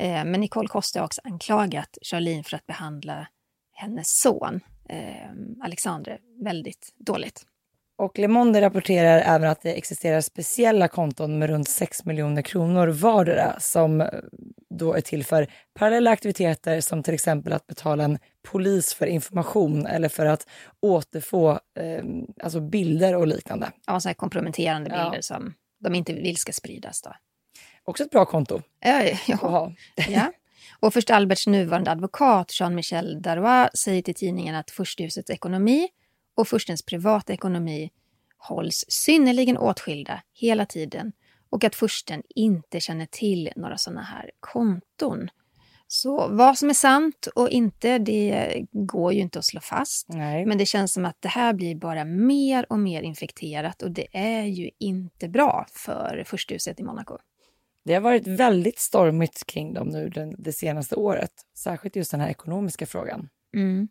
Eh, 0.00 0.24
men 0.24 0.40
Nicole 0.40 0.68
Koste 0.68 0.98
har 0.98 1.06
också 1.06 1.20
anklagat 1.24 1.98
Charlene 2.02 2.42
för 2.42 2.56
att 2.56 2.66
behandla 2.66 3.26
hennes 3.72 4.20
son 4.20 4.60
eh, 4.88 5.30
Alexandre 5.64 6.18
väldigt 6.44 6.94
dåligt. 6.96 7.46
Och 7.96 8.18
Le 8.18 8.28
Monde 8.28 8.60
rapporterar 8.60 9.18
även 9.20 9.50
att 9.50 9.62
det 9.62 9.72
existerar 9.72 10.20
speciella 10.20 10.88
konton 10.88 11.38
med 11.38 11.50
runt 11.50 11.68
6 11.68 12.04
miljoner 12.04 12.42
kronor 12.42 12.86
vardera 12.88 13.60
som 13.60 14.00
eh, 14.00 14.08
då 14.70 14.94
är 14.94 15.00
till 15.00 15.24
för 15.24 15.48
parallella 15.74 16.10
aktiviteter 16.10 16.80
som 16.80 17.02
till 17.02 17.14
exempel 17.14 17.52
att 17.52 17.66
betala 17.66 18.04
en 18.04 18.18
polis 18.44 18.94
för 18.94 19.06
information 19.06 19.86
eller 19.86 20.08
för 20.08 20.26
att 20.26 20.46
återfå 20.80 21.50
eh, 21.50 22.04
alltså 22.42 22.60
bilder 22.60 23.16
och 23.16 23.26
liknande. 23.26 23.72
Ja, 23.86 24.00
så 24.00 24.08
här 24.08 24.14
komprometterande 24.14 24.90
Ja. 24.90 25.04
bilder 25.04 25.20
som 25.20 25.54
de 25.80 25.94
inte 25.94 26.12
vill 26.12 26.36
ska 26.36 26.52
spridas. 26.52 27.02
Då. 27.02 27.14
Också 27.84 28.04
ett 28.04 28.10
bra 28.10 28.24
konto 28.24 28.62
Ja, 28.80 29.02
ja. 29.26 29.72
ja. 30.08 30.32
Och 30.80 30.92
först 30.92 31.10
Alberts 31.10 31.46
nuvarande 31.46 31.90
advokat 31.90 32.60
Jean-Michel 32.60 33.22
Darrois 33.22 33.70
säger 33.74 34.02
till 34.02 34.14
tidningen 34.14 34.54
att 34.54 34.70
fursthusets 34.70 35.30
ekonomi 35.30 35.88
och 36.36 36.48
furstens 36.48 36.82
privata 36.82 37.32
ekonomi 37.32 37.90
hålls 38.38 38.84
synnerligen 38.88 39.58
åtskilda 39.58 40.22
hela 40.32 40.66
tiden 40.66 41.12
och 41.50 41.64
att 41.64 41.74
fursten 41.74 42.22
inte 42.28 42.80
känner 42.80 43.06
till 43.06 43.50
några 43.56 43.78
sådana 43.78 44.02
här 44.02 44.30
konton. 44.40 45.28
Så 45.94 46.28
vad 46.28 46.58
som 46.58 46.70
är 46.70 46.74
sant 46.74 47.28
och 47.34 47.48
inte, 47.48 47.98
det 47.98 48.64
går 48.72 49.12
ju 49.12 49.20
inte 49.20 49.38
att 49.38 49.44
slå 49.44 49.60
fast. 49.60 50.08
Nej. 50.08 50.46
Men 50.46 50.58
det 50.58 50.66
känns 50.66 50.92
som 50.92 51.04
att 51.04 51.16
det 51.20 51.28
här 51.28 51.52
blir 51.52 51.74
bara 51.74 52.04
mer 52.04 52.66
och 52.68 52.78
mer 52.78 53.02
infekterat 53.02 53.82
och 53.82 53.90
det 53.90 54.06
är 54.12 54.42
ju 54.44 54.70
inte 54.78 55.28
bra 55.28 55.66
för 55.72 56.24
fursthuset 56.26 56.80
i 56.80 56.82
Monaco. 56.82 57.18
Det 57.84 57.94
har 57.94 58.00
varit 58.00 58.26
väldigt 58.26 58.78
stormigt 58.78 59.46
kring 59.46 59.74
dem 59.74 59.88
nu 59.88 60.08
den, 60.08 60.34
det 60.38 60.52
senaste 60.52 60.96
året, 60.96 61.32
särskilt 61.56 61.96
just 61.96 62.10
den 62.10 62.20
här 62.20 62.28
ekonomiska 62.28 62.86
frågan. 62.86 63.28
Mm. 63.56 63.88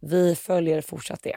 Vi 0.00 0.34
följer 0.34 0.80
fortsatt 0.80 1.22
det. 1.22 1.36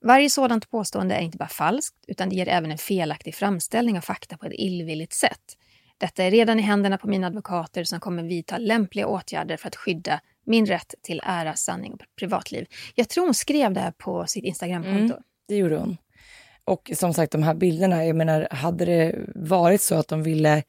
Varje 0.04 0.30
sådant 0.30 0.70
påstående 0.70 1.14
är 1.14 1.20
inte 1.20 1.38
bara 1.38 1.48
falskt, 1.48 1.96
utan 2.06 2.28
det 2.28 2.36
ger 2.36 2.48
även 2.48 2.70
en 2.70 2.78
felaktig 2.78 3.34
framställning 3.34 3.96
av 3.96 4.00
fakta 4.00 4.36
på 4.36 4.46
ett 4.46 4.52
illvilligt 4.56 5.12
sätt. 5.12 5.56
Detta 5.98 6.24
är 6.24 6.30
redan 6.30 6.58
i 6.58 6.62
händerna 6.62 6.98
på 6.98 7.08
mina 7.08 7.26
advokater 7.26 7.84
som 7.84 8.00
kommer 8.00 8.22
vidta 8.22 8.58
lämpliga 8.58 9.06
åtgärder 9.06 9.56
för 9.56 9.68
att 9.68 9.76
skydda 9.76 10.20
min 10.46 10.66
rätt 10.66 10.94
till 11.02 11.20
ära, 11.24 11.54
sanning 11.54 11.92
och 11.92 12.00
privatliv. 12.18 12.66
Jag 12.94 13.08
tror 13.08 13.24
hon 13.24 13.34
skrev 13.34 13.72
det 13.72 13.80
här 13.80 13.92
på 13.92 14.26
sitt 14.26 14.44
Instagramkonto. 14.44 15.14
Mm, 15.14 15.22
det 15.48 15.56
gjorde 15.56 15.76
hon. 15.76 15.96
Och 16.64 16.90
som 16.94 17.14
sagt, 17.14 17.32
de 17.32 17.42
här 17.42 17.54
bilderna, 17.54 18.04
jag 18.04 18.16
menar, 18.16 18.48
hade 18.50 18.84
det 18.84 19.14
varit 19.34 19.80
så 19.80 19.94
att 19.94 20.08
de 20.08 20.22
ville 20.22 20.62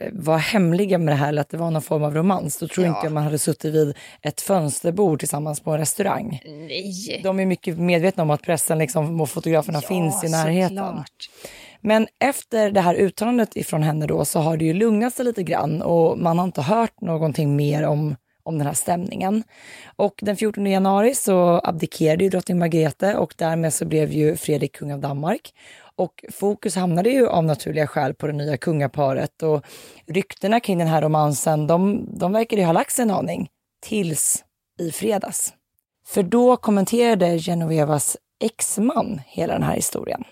eh, 0.00 0.08
vara 0.12 0.36
hemliga 0.38 0.98
med 0.98 1.12
det 1.14 1.16
här 1.18 1.28
eller 1.28 1.40
att 1.40 1.48
det 1.48 1.56
var 1.56 1.70
någon 1.70 1.82
form 1.82 2.02
av 2.02 2.14
romans, 2.14 2.58
då 2.58 2.68
tror 2.68 2.86
Ja. 2.86 2.92
jag 2.92 2.98
inte 2.98 3.14
man 3.14 3.22
hade 3.24 3.38
suttit 3.38 3.74
vid 3.74 3.94
ett 4.22 4.40
fönsterbord 4.40 5.18
tillsammans 5.18 5.60
på 5.60 5.70
en 5.72 5.78
restaurang. 5.78 6.40
Nej! 6.44 7.20
De 7.22 7.40
är 7.40 7.46
mycket 7.46 7.78
medvetna 7.78 8.22
om 8.22 8.30
att 8.30 8.42
pressen 8.42 8.78
liksom, 8.78 9.20
och 9.20 9.30
fotograferna 9.30 9.80
finns 9.80 10.24
i 10.24 10.28
närheten. 10.28 10.76
såklart. 10.76 11.28
Men 11.80 12.06
efter 12.24 12.70
det 12.70 12.80
här 12.80 12.94
uttalandet 12.94 13.56
ifrån 13.56 13.82
henne 13.82 14.06
då 14.06 14.24
så 14.24 14.40
har 14.40 14.56
det 14.56 14.64
ju 14.64 14.72
lugnat 14.72 15.14
sig 15.14 15.24
lite 15.24 15.42
grann 15.42 15.82
och 15.82 16.18
man 16.18 16.38
har 16.38 16.44
inte 16.44 16.62
hört 16.62 17.00
någonting 17.00 17.56
mer 17.56 17.86
om, 17.86 18.16
om 18.46 18.58
den 18.58 18.66
här 18.66 18.74
stämningen. 18.74 19.42
Och 19.96 20.14
den 20.22 20.36
14 20.36 20.66
januari 20.66 21.14
så 21.14 21.60
abdikerade 21.64 22.24
ju 22.24 22.30
drottning 22.30 22.58
Margrethe 22.58 23.14
och 23.14 23.34
därmed 23.36 23.74
så 23.74 23.84
blev 23.84 24.12
ju 24.12 24.36
Fredrik 24.36 24.76
kung 24.76 24.92
av 24.92 25.00
Danmark. 25.00 25.54
Och 25.96 26.24
fokus 26.32 26.76
hamnade 26.76 27.10
ju 27.10 27.28
av 27.28 27.44
naturliga 27.44 27.86
skäl 27.86 28.14
på 28.14 28.26
det 28.26 28.32
nya 28.32 28.56
kungaparet 28.56 29.42
och 29.42 29.64
ryktena 30.06 30.60
kring 30.60 30.78
den 30.78 30.88
här 30.88 31.02
romansen, 31.02 31.66
de, 31.66 32.08
de 32.18 32.32
verkade 32.32 32.62
ju 32.62 32.66
ha 32.66 32.72
lagt 32.72 32.92
sig 32.92 33.02
en 33.02 33.10
aning. 33.10 33.48
Tills 33.82 34.44
i 34.78 34.90
fredags. 34.90 35.54
För 36.06 36.22
då 36.22 36.56
kommenterade 36.56 37.36
Genovevas 37.36 38.16
exman 38.44 39.20
hela 39.26 39.52
den 39.52 39.62
här 39.62 39.74
historien. 39.74 40.24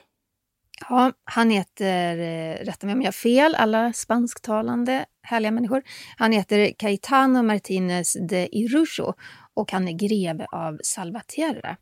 Ja, 0.88 1.12
han 1.24 1.50
heter, 1.50 2.18
eh, 2.18 2.64
rätta 2.64 2.86
mig 2.86 2.94
om 2.94 3.02
jag 3.02 3.06
har 3.06 3.12
fel, 3.12 3.54
alla 3.54 3.92
spansktalande 3.92 5.06
härliga 5.22 5.50
människor. 5.50 5.82
Han 6.16 6.32
heter 6.32 6.72
Caetano 6.78 7.42
Martinez 7.42 8.16
de 8.28 8.48
Irujo 8.52 9.14
och 9.54 9.72
han 9.72 9.88
är 9.88 9.92
greve 9.92 10.46
av 10.52 10.78
Salvatierra. 10.82 11.76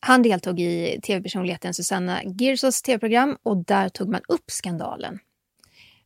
Han 0.00 0.22
deltog 0.22 0.60
i 0.60 1.00
tv-personligheten 1.02 1.74
Susanna 1.74 2.22
Girsos 2.24 2.82
tv-program 2.82 3.36
och 3.42 3.64
där 3.64 3.88
tog 3.88 4.08
man 4.08 4.20
upp 4.28 4.50
skandalen. 4.50 5.18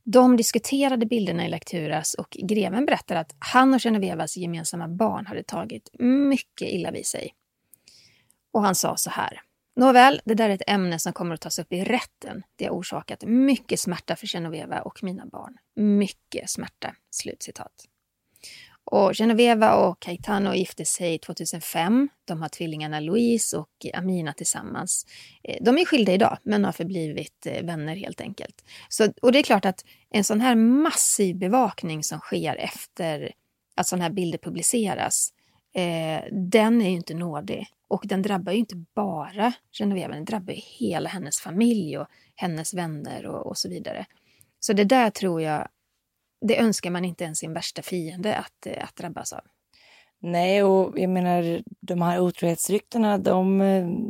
De 0.04 0.36
diskuterade 0.36 1.06
bilderna 1.06 1.46
i 1.46 1.48
Lekturas 1.48 2.14
och 2.14 2.36
greven 2.42 2.86
berättar 2.86 3.16
att 3.16 3.34
han 3.38 3.74
och 3.74 3.80
Genovevas 3.80 4.36
gemensamma 4.36 4.88
barn 4.88 5.26
hade 5.26 5.42
tagit 5.42 5.88
mycket 6.30 6.68
illa 6.68 6.90
vid 6.90 7.06
sig. 7.06 7.34
Och 8.52 8.62
han 8.62 8.74
sa 8.74 8.96
så 8.96 9.10
här. 9.10 9.40
Nåväl, 9.76 10.20
det 10.24 10.34
där 10.34 10.50
är 10.50 10.54
ett 10.54 10.62
ämne 10.66 10.98
som 10.98 11.12
kommer 11.12 11.34
att 11.34 11.40
tas 11.40 11.58
upp 11.58 11.72
i 11.72 11.84
rätten. 11.84 12.42
Det 12.56 12.64
har 12.64 12.72
orsakat 12.72 13.24
mycket 13.26 13.80
smärta 13.80 14.16
för 14.16 14.26
Genoveva 14.26 14.80
och 14.80 15.02
mina 15.02 15.26
barn. 15.26 15.56
Mycket 15.76 16.50
smärta." 16.50 16.94
Slutcitat. 17.10 17.72
Och 18.84 19.14
Genoveva 19.14 19.74
och 19.74 20.00
Caetano 20.00 20.54
gifte 20.54 20.84
sig 20.84 21.18
2005. 21.18 22.08
De 22.24 22.42
har 22.42 22.48
tvillingarna 22.48 23.00
Louise 23.00 23.56
och 23.56 23.70
Amina 23.94 24.32
tillsammans. 24.32 25.06
Eh, 25.42 25.58
de 25.60 25.78
är 25.78 25.84
skilda 25.84 26.12
idag, 26.12 26.38
men 26.42 26.64
har 26.64 26.72
förblivit 26.72 27.46
eh, 27.46 27.64
vänner 27.64 27.96
helt 27.96 28.20
enkelt. 28.20 28.64
Så, 28.88 29.12
och 29.22 29.32
det 29.32 29.38
är 29.38 29.42
klart 29.42 29.64
att 29.64 29.84
en 30.10 30.24
sån 30.24 30.40
här 30.40 30.54
massiv 30.54 31.38
bevakning 31.38 32.02
som 32.04 32.18
sker 32.18 32.56
efter 32.56 33.32
att 33.76 33.86
sådana 33.86 34.04
här 34.04 34.12
bilder 34.12 34.38
publiceras, 34.38 35.32
eh, 35.74 36.24
den 36.32 36.82
är 36.82 36.88
ju 36.88 36.96
inte 36.96 37.14
nådig. 37.14 37.66
Och 37.88 38.02
den 38.04 38.22
drabbar 38.22 38.52
ju 38.52 38.58
inte 38.58 38.84
bara 38.94 39.52
Genoveva, 39.72 40.14
den 40.14 40.24
drabbar 40.24 40.52
ju 40.54 40.60
hela 40.60 41.08
hennes 41.08 41.40
familj 41.40 41.98
och 41.98 42.06
hennes 42.34 42.74
vänner 42.74 43.26
och, 43.26 43.46
och 43.46 43.58
så 43.58 43.68
vidare. 43.68 44.06
Så 44.60 44.72
det 44.72 44.84
där 44.84 45.10
tror 45.10 45.42
jag, 45.42 45.68
det 46.40 46.58
önskar 46.58 46.90
man 46.90 47.04
inte 47.04 47.24
ens 47.24 47.38
sin 47.38 47.52
värsta 47.52 47.82
fiende 47.82 48.36
att, 48.36 48.66
eh, 48.66 48.84
att 48.84 48.96
drabbas 48.96 49.32
av. 49.32 49.40
Nej, 50.26 50.62
och 50.62 50.98
jag 50.98 51.10
menar 51.10 51.62
de 51.80 52.02
här 52.02 52.20
otrohetsryktena, 52.20 53.18
de, 53.18 53.58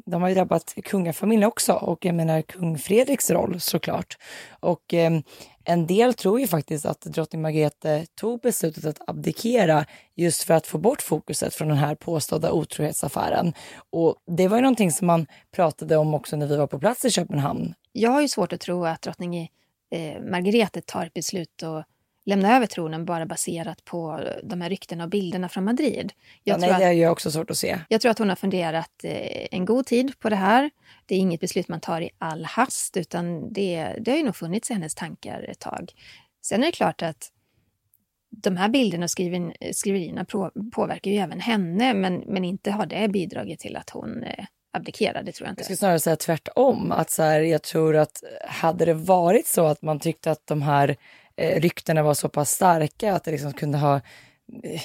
de 0.07 0.23
har 0.23 0.29
ju 0.29 0.35
drabbat 0.35 0.75
kungafamiljen 0.85 1.49
också 1.49 1.73
och 1.73 2.05
jag 2.05 2.15
menar 2.15 2.43
kung 2.43 2.79
Fredriks 2.79 3.31
roll 3.31 3.61
såklart. 3.61 4.19
Och 4.61 4.95
eh, 4.95 5.13
en 5.65 5.87
del 5.87 6.15
tror 6.15 6.41
ju 6.41 6.47
faktiskt 6.47 6.87
att 6.87 7.01
drottning 7.01 7.43
Margrethe 7.43 8.07
tog 8.15 8.41
beslutet 8.41 8.85
att 8.85 9.09
abdikera 9.09 9.85
just 10.15 10.43
för 10.43 10.55
att 10.55 10.67
få 10.67 10.79
bort 10.79 11.03
fokuset 11.03 11.55
från 11.55 11.69
den 11.69 11.77
här 11.77 11.95
påstådda 11.95 12.53
otrohetsaffären. 12.53 13.53
Och 13.91 14.17
det 14.27 14.49
var 14.49 14.57
ju 14.57 14.63
någonting 14.63 14.93
som 14.93 15.07
man 15.07 15.27
pratade 15.55 15.97
om 15.97 16.15
också 16.15 16.37
när 16.37 16.47
vi 16.47 16.57
var 16.57 16.67
på 16.67 16.79
plats 16.79 17.05
i 17.05 17.11
Köpenhamn. 17.11 17.75
Jag 17.93 18.11
har 18.11 18.21
ju 18.21 18.29
svårt 18.29 18.53
att 18.53 18.61
tro 18.61 18.85
att 18.85 19.03
drottning 19.03 19.51
eh, 19.91 20.21
Margrethe 20.31 20.81
tar 20.81 21.07
ett 21.07 21.15
beslut 21.15 21.63
och 21.63 21.85
lämna 22.25 22.57
över 22.57 22.67
tronen 22.67 23.05
bara 23.05 23.27
baserat 23.27 23.85
på 23.85 24.21
de 24.43 24.61
här 24.61 24.71
ryktena 24.71 25.05
och 25.05 25.11
bilderna 25.11 25.49
från 25.49 25.65
Madrid. 25.65 26.13
Jag 26.43 26.55
ja, 26.55 26.59
nej, 26.61 26.71
att, 26.71 26.79
det 26.79 26.85
har 26.85 26.93
jag 26.93 27.13
också 27.13 27.31
svårt 27.31 27.51
att 27.51 27.59
se. 27.59 27.79
Jag 27.89 28.01
tror 28.01 28.11
att 28.11 28.19
hon 28.19 28.29
har 28.29 28.37
funderat 28.37 28.91
eh, 29.05 29.47
en 29.51 29.65
god 29.65 29.87
tid 29.87 30.19
på 30.19 30.29
det 30.29 30.37
här. 30.37 30.71
Det 31.07 31.15
är 31.15 31.19
inget 31.19 31.41
beslut 31.41 31.69
man 31.69 31.81
tar 31.81 32.01
i 32.01 32.11
all 32.19 32.45
hast, 32.45 32.97
utan 32.97 33.53
det, 33.53 33.95
det 34.01 34.11
har 34.11 34.19
ju 34.19 34.25
nog 34.25 34.37
funnits 34.37 34.71
i 34.71 34.75
hennes 34.75 34.95
tankar 34.95 35.47
ett 35.51 35.61
tag. 35.61 35.93
Sen 36.43 36.63
är 36.63 36.67
det 36.67 36.73
klart 36.73 37.03
att 37.03 37.31
de 38.31 38.57
här 38.57 38.69
bilderna 38.69 39.05
och 39.05 39.11
skriven, 39.11 39.53
skriverierna 39.73 40.27
påverkar 40.75 41.11
ju 41.11 41.17
även 41.17 41.41
henne, 41.41 41.95
men, 41.95 42.19
men 42.27 42.45
inte 42.45 42.71
har 42.71 42.87
det 42.87 43.09
bidragit 43.09 43.61
till 43.61 43.77
att 43.77 43.91
hon 43.91 44.23
eh, 44.23 44.45
abdikerade, 44.73 45.33
tror 45.33 45.47
jag 45.47 45.53
inte. 45.53 45.61
Jag 45.61 45.65
skulle 45.65 45.77
snarare 45.77 45.99
säga 45.99 46.17
tvärtom. 46.17 46.93
Att 46.93 47.11
så 47.11 47.23
här, 47.23 47.41
jag 47.41 47.63
tror 47.63 47.97
att 47.97 48.23
hade 48.49 48.85
det 48.85 48.95
varit 48.95 49.47
så 49.47 49.67
att 49.67 49.83
man 49.83 50.01
tyckte 50.01 50.31
att 50.31 50.47
de 50.47 50.63
här 50.63 50.97
eh, 51.37 51.61
ryktena 51.61 52.03
var 52.03 52.15
så 52.15 52.29
pass 52.29 52.51
starka 52.51 53.15
att 53.15 53.25
det 53.25 53.31
liksom 53.31 53.53
kunde 53.53 53.79
ha 53.79 53.97
eh, 54.65 54.83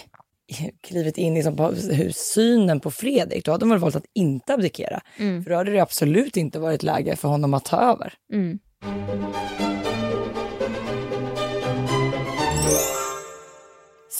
klivit 0.82 1.18
in 1.18 1.34
liksom 1.34 1.56
på 1.56 1.72
hur 1.72 2.12
synen 2.12 2.80
på 2.80 2.92
Fredrik, 2.92 3.46
då 3.46 3.52
hade 3.52 3.66
man 3.66 3.80
valt 3.80 3.96
att 3.96 4.06
inte 4.14 4.54
abdikera. 4.54 5.02
Mm. 5.18 5.44
För 5.44 5.52
då 5.52 5.58
hade 5.58 5.72
det 5.72 5.80
absolut 5.80 6.38
inte 6.38 6.60
varit 6.60 6.84
läge 6.84 7.16
för 7.16 7.28
honom 7.28 7.54
att 7.54 7.66
ta 7.66 7.78
över. 7.82 8.14
Mm. 8.34 8.60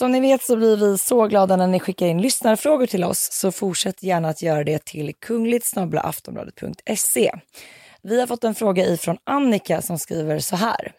Som 0.00 0.12
ni 0.12 0.20
vet 0.20 0.42
så 0.42 0.56
blir 0.56 0.76
vi 0.76 0.98
så 0.98 1.26
glada 1.26 1.56
när 1.56 1.66
ni 1.66 1.80
skickar 1.80 2.06
in 2.06 2.22
lyssnarfrågor 2.22 2.86
till 2.86 3.04
oss, 3.04 3.28
så 3.32 3.52
fortsätt 3.52 4.02
gärna 4.02 4.28
att 4.28 4.42
göra 4.42 4.64
det 4.64 4.84
till 4.84 5.14
kungligt. 5.18 5.72
Vi 8.02 8.20
har 8.20 8.26
fått 8.26 8.44
en 8.44 8.54
fråga 8.54 8.86
ifrån 8.86 9.16
Annika 9.24 9.82
som 9.82 9.98
skriver 9.98 10.38
så 10.38 10.56
här. 10.56 10.92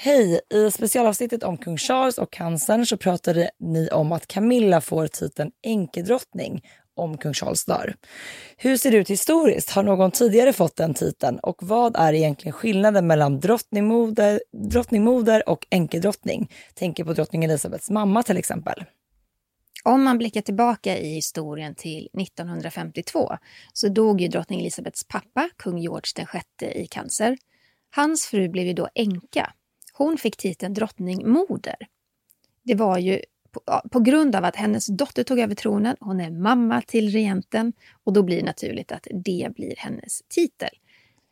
Hej! 0.00 0.40
I 0.50 0.70
specialavsnittet 0.70 1.42
om 1.42 1.56
kung 1.56 1.76
Charles 1.76 2.18
och 2.18 2.32
cancern 2.32 2.86
så 2.86 2.96
pratade 2.96 3.50
ni 3.60 3.88
om 3.88 4.12
att 4.12 4.26
Camilla 4.26 4.80
får 4.80 5.06
titeln 5.06 5.50
enkedrottning 5.62 6.62
om 6.94 7.18
kung 7.18 7.34
Charles 7.34 7.64
dör. 7.64 7.96
Hur 8.56 8.76
ser 8.76 8.90
det 8.90 8.96
ut 8.96 9.10
historiskt? 9.10 9.70
Har 9.70 9.82
någon 9.82 10.10
tidigare 10.10 10.52
fått 10.52 10.76
den 10.76 10.94
titeln? 10.94 11.38
Och 11.38 11.56
vad 11.60 11.96
är 11.96 12.12
egentligen 12.12 12.52
skillnaden 12.52 13.06
mellan 13.06 13.40
drottningmoder, 13.40 14.40
drottningmoder 14.70 15.48
och 15.48 15.66
enkedrottning? 15.70 16.50
Tänker 16.74 17.04
på 17.04 17.12
drottning 17.12 17.44
Elisabeths 17.44 17.90
mamma 17.90 18.22
till 18.22 18.36
exempel. 18.36 18.84
Om 19.84 20.02
man 20.02 20.18
blickar 20.18 20.40
tillbaka 20.40 20.98
i 20.98 21.14
historien 21.14 21.74
till 21.74 22.08
1952 22.18 23.32
så 23.72 23.88
dog 23.88 24.20
ju 24.20 24.28
drottning 24.28 24.60
Elisabeths 24.60 25.04
pappa, 25.04 25.50
kung 25.56 25.78
George 25.78 26.26
VI, 26.60 26.66
i 26.66 26.86
cancer. 26.86 27.36
Hans 27.96 28.26
fru 28.26 28.48
blev 28.48 28.66
ju 28.66 28.72
då 28.72 28.88
änka. 28.94 29.52
Hon 29.98 30.18
fick 30.18 30.36
titeln 30.36 30.74
drottningmoder. 30.74 31.76
Det 32.62 32.74
var 32.74 32.98
ju 32.98 33.20
på, 33.50 33.60
på, 33.90 34.00
grund 34.00 34.36
av 34.36 34.44
att 34.44 34.56
hennes 34.56 34.86
dotter 34.86 35.24
tog 35.24 35.38
över 35.38 35.54
tronen, 35.54 35.96
hon 36.00 36.20
är 36.20 36.30
mamma 36.30 36.82
till 36.82 37.12
regenten 37.12 37.72
och 38.04 38.12
då 38.12 38.22
blir 38.22 38.36
det 38.36 38.44
naturligt 38.44 38.92
att 38.92 39.06
det 39.10 39.48
blir 39.56 39.74
hennes 39.76 40.22
titel. 40.28 40.68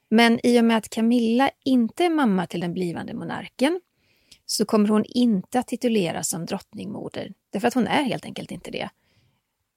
Men 0.09 0.47
i 0.47 0.61
och 0.61 0.65
med 0.65 0.77
att 0.77 0.89
Camilla 0.89 1.51
inte 1.65 2.05
är 2.05 2.11
mamma 2.11 2.47
till 2.47 2.61
den 2.61 2.73
blivande 2.73 3.15
monarken 3.15 3.81
så 4.47 4.65
kommer 4.65 4.89
hon 4.89 5.05
inte 5.05 5.59
att 5.59 5.69
tituleras 5.69 6.29
som 6.29 6.47
drottningmoder, 6.47 7.33
därför 7.51 7.69
att 7.69 7.75
hon 7.75 7.87
är 7.87 8.03
helt 8.03 8.25
enkelt 8.25 8.51
inte 8.51 8.71
det. 8.71 8.89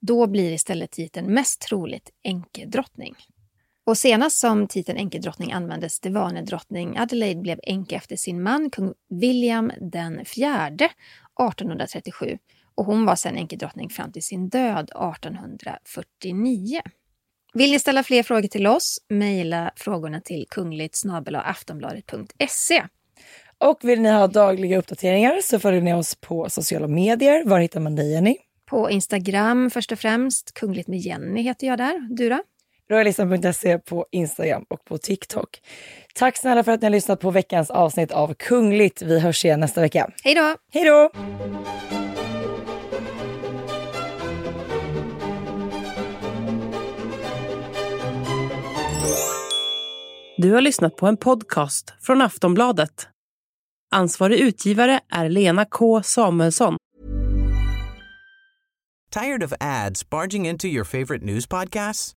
Då 0.01 0.27
blir 0.27 0.51
istället 0.51 0.91
titeln 0.91 1.33
mest 1.33 1.61
troligt 1.61 2.09
änkedrottning. 2.23 3.15
Och 3.89 3.97
senast 3.97 4.39
som 4.39 4.67
titeln 4.67 4.97
enkedrottning 4.97 5.51
användes 5.51 5.99
det 5.99 6.09
var 6.09 6.31
när 6.31 6.41
drottning 6.41 6.97
Adelaide 6.97 7.41
blev 7.41 7.59
änka 7.63 7.95
efter 7.95 8.15
sin 8.15 8.43
man 8.43 8.69
kung 8.69 8.93
William 9.09 9.71
den 9.81 10.25
fjärde 10.25 10.85
1837 10.85 12.37
och 12.75 12.85
hon 12.85 13.05
var 13.05 13.15
sedan 13.15 13.37
enkedrottning 13.37 13.89
fram 13.89 14.11
till 14.11 14.23
sin 14.23 14.49
död 14.49 14.89
1849. 14.89 16.81
Vill 17.53 17.71
ni 17.71 17.79
ställa 17.79 18.03
fler 18.03 18.23
frågor 18.23 18.47
till 18.47 18.67
oss? 18.67 18.97
Mejla 19.09 19.71
frågorna 19.75 20.21
till 20.21 20.45
kungligt 20.49 21.03
aftonbladet.se. 21.33 22.83
Och 23.57 23.79
vill 23.81 24.01
ni 24.01 24.09
ha 24.09 24.27
dagliga 24.27 24.77
uppdateringar 24.77 25.39
så 25.43 25.59
följer 25.59 25.81
ni 25.81 25.93
oss 25.93 26.15
på 26.15 26.49
sociala 26.49 26.87
medier. 26.87 27.45
Var 27.45 27.59
hittar 27.59 27.79
man 27.79 27.95
dig 27.95 28.11
Jenny? 28.11 28.37
På 28.65 28.89
Instagram 28.89 29.69
först 29.69 29.91
och 29.91 29.99
främst. 29.99 30.53
Kungligt 30.53 30.87
med 30.87 30.99
Jenny 30.99 31.41
heter 31.41 31.67
jag 31.67 31.77
där. 31.77 32.07
Du 32.09 32.29
då? 32.29 32.41
Royalistan.se 32.91 33.79
på 33.79 34.05
Instagram 34.11 34.65
och 34.69 34.85
på 34.85 34.97
TikTok. 34.97 35.61
Tack 36.15 36.37
snälla 36.37 36.63
för 36.63 36.71
att 36.71 36.81
ni 36.81 36.85
har 36.85 36.91
lyssnat 36.91 37.19
på 37.19 37.31
veckans 37.31 37.69
avsnitt 37.69 38.11
av 38.11 38.33
Kungligt. 38.33 39.01
Vi 39.01 39.19
hörs 39.19 39.45
igen 39.45 39.59
nästa 39.59 39.81
vecka. 39.81 40.11
Hej 40.23 40.35
då! 40.35 40.55
Hej 40.71 40.85
då! 40.85 41.11
Du 50.37 50.51
har 50.51 50.61
lyssnat 50.61 50.95
på 50.95 51.07
en 51.07 51.17
podcast 51.17 51.93
från 52.01 52.21
Aftonbladet. 52.21 53.07
Ansvarig 53.91 54.39
utgivare 54.39 54.99
är 55.11 55.29
Lena 55.29 55.65
K 55.65 56.03
Samuelsson. 56.03 56.77
Tired 59.11 59.43
of 59.43 59.53
ads 59.59 60.09
barging 60.09 60.47
into 60.47 60.67
your 60.67 60.83
favorite 60.83 61.25
news 61.25 61.47
podcasts? 61.47 62.18